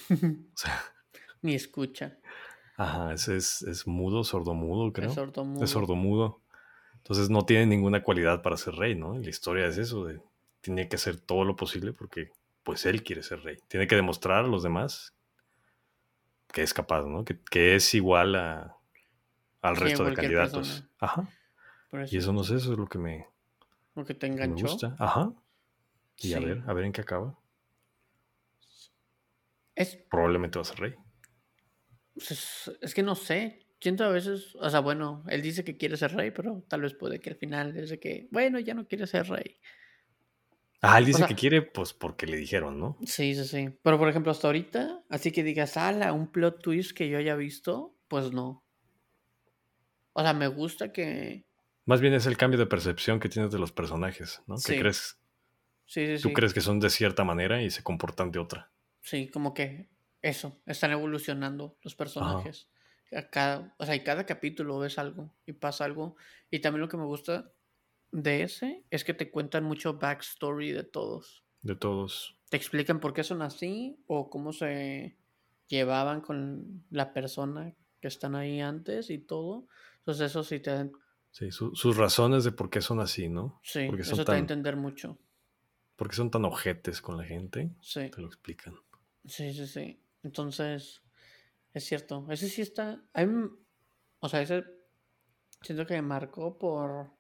[0.12, 0.80] O sea,
[1.41, 2.20] ni escucha.
[2.78, 5.09] Ajá, ese es, es mudo, sordomudo, creo.
[5.09, 5.63] Es sordomudo.
[5.63, 6.41] Es sordomudo.
[6.97, 9.17] Entonces no tiene ninguna cualidad para ser rey, ¿no?
[9.17, 10.19] la historia es eso, de,
[10.61, 12.32] tiene que hacer todo lo posible porque
[12.63, 13.57] pues él quiere ser rey.
[13.67, 15.13] Tiene que demostrar a los demás
[16.51, 17.23] que es capaz, ¿no?
[17.23, 18.76] Que, es igual a,
[19.61, 20.86] al resto de candidatos.
[20.99, 21.30] Ajá.
[22.09, 23.28] y eso no sé, eso es lo que me,
[23.93, 24.65] lo que te enganchó.
[24.65, 24.95] Me gusta.
[24.97, 25.32] Ajá.
[26.17, 27.38] Y a ver, a ver en qué acaba.
[29.76, 29.97] Es...
[30.09, 30.95] Probablemente va a ser rey.
[32.16, 33.66] Pues, es, que no sé.
[33.80, 36.93] Siento a veces, o sea, bueno, él dice que quiere ser rey, pero tal vez
[36.95, 39.59] puede que al final dice que, bueno, ya no quiere ser rey.
[40.82, 42.97] Ah, él dice que quiere, pues porque le dijeron, ¿no?
[43.05, 43.70] Sí, sí, sí.
[43.84, 47.36] Pero por ejemplo, hasta ahorita, así que digas, ala, un plot twist que yo haya
[47.36, 48.63] visto, pues no.
[50.13, 51.45] O sea, me gusta que.
[51.86, 54.57] Más bien es el cambio de percepción que tienes de los personajes, ¿no?
[54.57, 54.74] Sí.
[54.74, 55.20] Que crees.
[55.86, 58.72] Sí, sí, Tú crees que son de cierta manera y se comportan de otra.
[59.01, 59.89] Sí, como que
[60.26, 62.67] eso, están evolucionando los personajes.
[63.30, 66.15] cada, o sea, y cada capítulo ves algo y pasa algo.
[66.49, 67.51] Y también lo que me gusta
[68.11, 71.43] de ese es que te cuentan mucho backstory de todos.
[71.61, 72.39] De todos.
[72.49, 75.15] Te explican por qué son así o cómo se
[75.67, 79.67] llevaban con la persona que están ahí antes y todo.
[79.99, 80.91] Entonces eso sí te dan...
[81.30, 83.59] Sí, sus razones de por qué son así, ¿no?
[83.61, 85.19] Sí, porque eso te da a entender mucho.
[85.97, 87.69] Porque son tan ojetes con la gente.
[87.80, 88.09] Sí.
[88.09, 88.73] Te lo explican.
[89.26, 89.99] Sí, sí, sí.
[90.26, 91.03] Entonces,
[91.71, 92.26] es cierto.
[92.32, 93.05] Ese sí está...
[94.19, 94.63] o sea, ese
[95.61, 97.13] siento que me marcó por...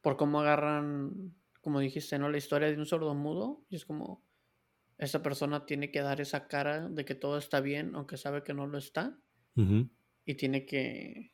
[0.00, 2.30] Por cómo agarran, como dijiste, ¿no?
[2.30, 3.66] La historia de un sordo mudo.
[3.68, 4.24] Y es como
[4.98, 8.54] esa persona tiene que dar esa cara de que todo está bien, aunque sabe que
[8.54, 9.18] no lo está.
[10.24, 11.32] Y tiene que...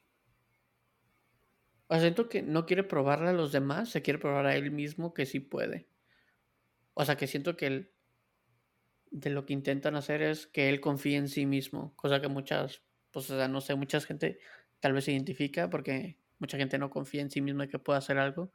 [1.88, 4.70] O sea, siento que no quiere probarle a los demás, se quiere probar a él
[4.70, 5.90] mismo que sí puede.
[6.94, 7.93] O sea, que siento que él,
[9.14, 12.82] de lo que intentan hacer es que él confíe en sí mismo, cosa que muchas,
[13.12, 14.40] pues, o sea, no sé, mucha gente
[14.80, 18.18] tal vez se identifica porque mucha gente no confía en sí misma que pueda hacer
[18.18, 18.52] algo.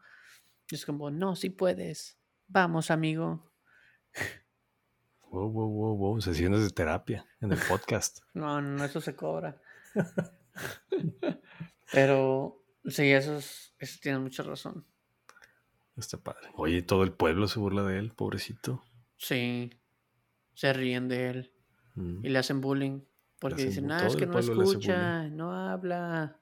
[0.70, 2.20] Y es como, no, sí puedes.
[2.48, 3.50] Vamos, amigo.
[5.32, 6.22] Wow, wow, wow, wow.
[6.22, 8.20] Sesiones de terapia en el podcast.
[8.34, 9.62] no, no, eso se cobra.
[11.94, 14.86] Pero sí, eso, es, eso tiene mucha razón.
[15.96, 16.50] Está padre.
[16.56, 18.84] Oye, todo el pueblo se burla de él, pobrecito.
[19.18, 19.79] Sí,
[20.60, 21.54] se ríen de él.
[21.96, 22.26] Mm.
[22.26, 23.00] Y le hacen bullying.
[23.40, 26.42] Porque dicen, no, es que no escucha, no habla.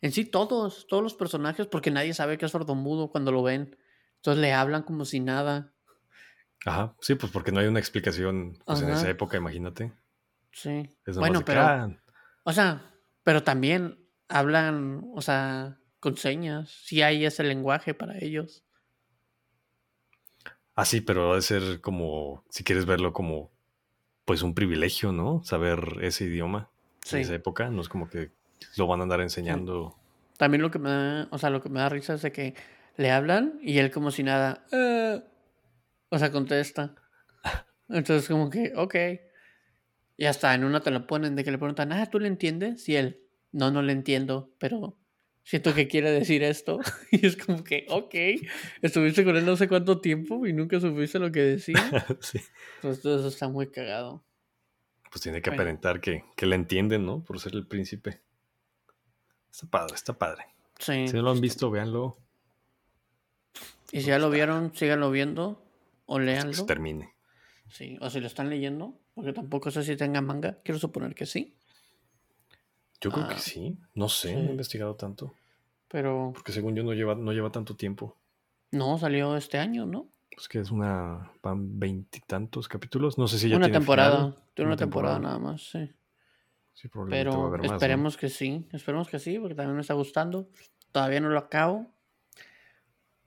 [0.00, 3.78] En sí, todos, todos los personajes, porque nadie sabe que es sordomudo cuando lo ven.
[4.16, 5.72] Entonces le hablan como si nada.
[6.66, 9.92] Ajá, sí, pues porque no hay una explicación pues, en esa época, imagínate.
[10.50, 10.92] Sí.
[11.14, 11.96] bueno, pero.
[12.42, 12.90] O sea,
[13.22, 16.70] pero también hablan, o sea, con señas.
[16.70, 18.64] Sí hay ese lenguaje para ellos.
[20.80, 23.50] Ah, sí, pero debe ser como, si quieres verlo como,
[24.24, 25.42] pues un privilegio, ¿no?
[25.42, 26.70] Saber ese idioma
[27.10, 27.68] en esa época.
[27.68, 28.30] No es como que
[28.76, 29.96] lo van a andar enseñando.
[30.36, 32.54] También lo que me da, o sea, lo que me da risa es de que
[32.96, 34.66] le hablan y él como si nada.
[34.70, 35.20] Eh",
[36.10, 36.94] o sea, contesta.
[37.88, 38.94] Entonces, como que, ok.
[40.16, 42.88] Y hasta en una te lo ponen de que le preguntan, ah, ¿tú le entiendes?
[42.88, 43.20] Y él,
[43.50, 44.96] no, no le entiendo, pero
[45.48, 46.78] siento que quiere decir esto.
[47.10, 48.14] y es como que, ok,
[48.82, 52.06] estuviste con él no sé cuánto tiempo y nunca supiste lo que decía.
[52.20, 52.38] sí.
[52.82, 54.22] Pues todo eso está muy cagado.
[55.10, 57.24] Pues tiene que aparentar que, que le entienden, ¿no?
[57.24, 58.20] Por ser el príncipe.
[59.50, 60.44] Está padre, está padre.
[60.78, 61.08] Sí.
[61.08, 62.18] Si no lo han visto, véanlo.
[63.90, 65.64] Y si ya lo vieron, síganlo viendo
[66.04, 66.50] o léanlo.
[66.50, 67.14] Que se termine.
[67.70, 70.58] Sí, o si lo están leyendo, porque tampoco sé si tenga manga.
[70.62, 71.57] Quiero suponer que sí.
[73.00, 73.78] Yo creo que ah, sí.
[73.94, 75.34] No sé, no he investigado tanto.
[75.88, 76.32] Pero.
[76.34, 78.16] Porque según yo no lleva, no lleva tanto tiempo.
[78.72, 80.08] No, salió este año, ¿no?
[80.34, 81.30] Pues que es una.
[81.42, 83.18] Van veintitantos capítulos.
[83.18, 84.36] No sé si ya una temporada.
[84.54, 85.90] Tiene una, temporada, nada más, sí.
[86.74, 88.66] Sí, probablemente Pero va a haber más, esperemos que sí.
[88.72, 90.48] Esperemos que sí, porque también me está gustando.
[90.92, 91.92] Todavía no lo acabo.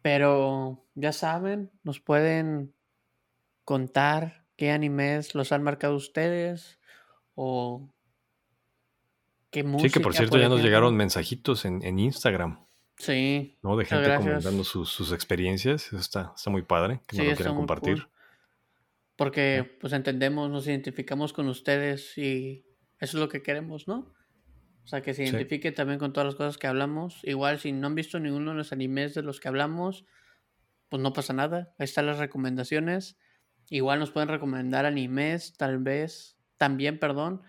[0.01, 2.73] Pero ya saben, nos pueden
[3.63, 6.79] contar qué animes los han marcado ustedes
[7.35, 7.89] o
[9.51, 12.65] Sí, que por cierto ya nos llegaron mensajitos en, Instagram.
[12.97, 13.57] Sí.
[13.63, 13.75] ¿no?
[13.75, 15.87] De gente comentando sus, experiencias.
[15.87, 18.07] Eso está, está muy padre, que nos lo quieran compartir.
[19.15, 22.65] Porque pues entendemos, nos identificamos con ustedes y
[22.99, 24.13] eso es lo que queremos, ¿no?
[24.83, 27.19] O sea, que se identifique también con todas las cosas que hablamos.
[27.23, 30.05] Igual, si no han visto ninguno de los animes de los que hablamos,
[30.89, 31.73] pues no pasa nada.
[31.77, 33.17] Ahí están las recomendaciones.
[33.69, 37.41] Igual nos pueden recomendar animes, tal vez, también, perdón,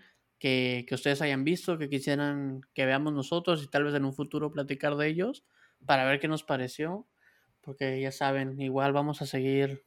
[0.43, 4.51] que, ustedes hayan visto, que quisieran que veamos nosotros y tal vez en un futuro
[4.51, 5.45] platicar de ellos
[5.85, 7.07] para ver qué nos pareció.
[7.61, 9.85] Porque ya saben, igual vamos a seguir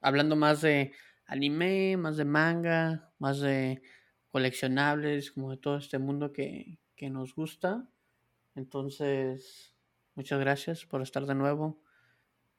[0.00, 0.92] hablando más de
[1.26, 3.82] anime, más de manga, más de
[4.30, 7.86] coleccionables, como de todo este mundo que, que nos gusta.
[8.54, 9.74] Entonces,
[10.14, 11.78] muchas gracias por estar de nuevo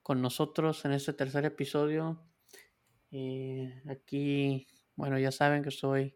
[0.04, 2.22] con nosotros en este tercer episodio.
[3.10, 6.16] Y aquí, bueno, ya saben que soy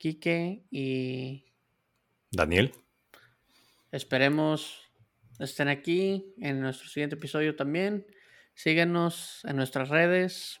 [0.00, 1.44] Quique y
[2.30, 2.72] Daniel.
[3.92, 4.90] Esperemos
[5.38, 8.06] estén aquí en nuestro siguiente episodio también.
[8.54, 10.58] Síguenos en nuestras redes.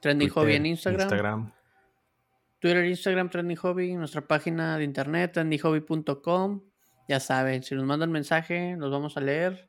[0.00, 1.02] Trending Hobby en Instagram.
[1.02, 1.52] Instagram.
[2.60, 3.94] Twitter, Instagram, Trending Hobby.
[3.94, 6.62] Nuestra página de internet, trendinghobby.com.
[7.08, 9.68] Ya saben, si nos mandan mensaje, los vamos a leer.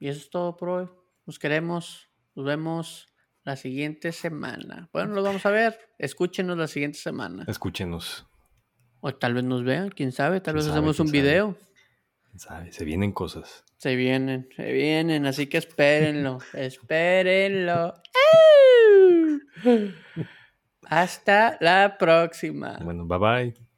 [0.00, 0.88] Y eso es todo por hoy.
[1.26, 2.10] Nos queremos.
[2.34, 3.09] Nos vemos
[3.44, 4.88] la siguiente semana.
[4.92, 5.78] Bueno, lo vamos a ver.
[5.98, 7.44] Escúchenos la siguiente semana.
[7.48, 8.26] Escúchenos.
[9.00, 10.40] O tal vez nos vean, quién sabe.
[10.40, 11.56] Tal vez hacemos un video.
[12.24, 13.64] Quién sabe, se vienen cosas.
[13.78, 16.38] Se vienen, se vienen, así que espérenlo.
[16.52, 17.94] espérenlo.
[20.82, 22.78] Hasta la próxima.
[22.82, 23.69] Bueno, bye bye.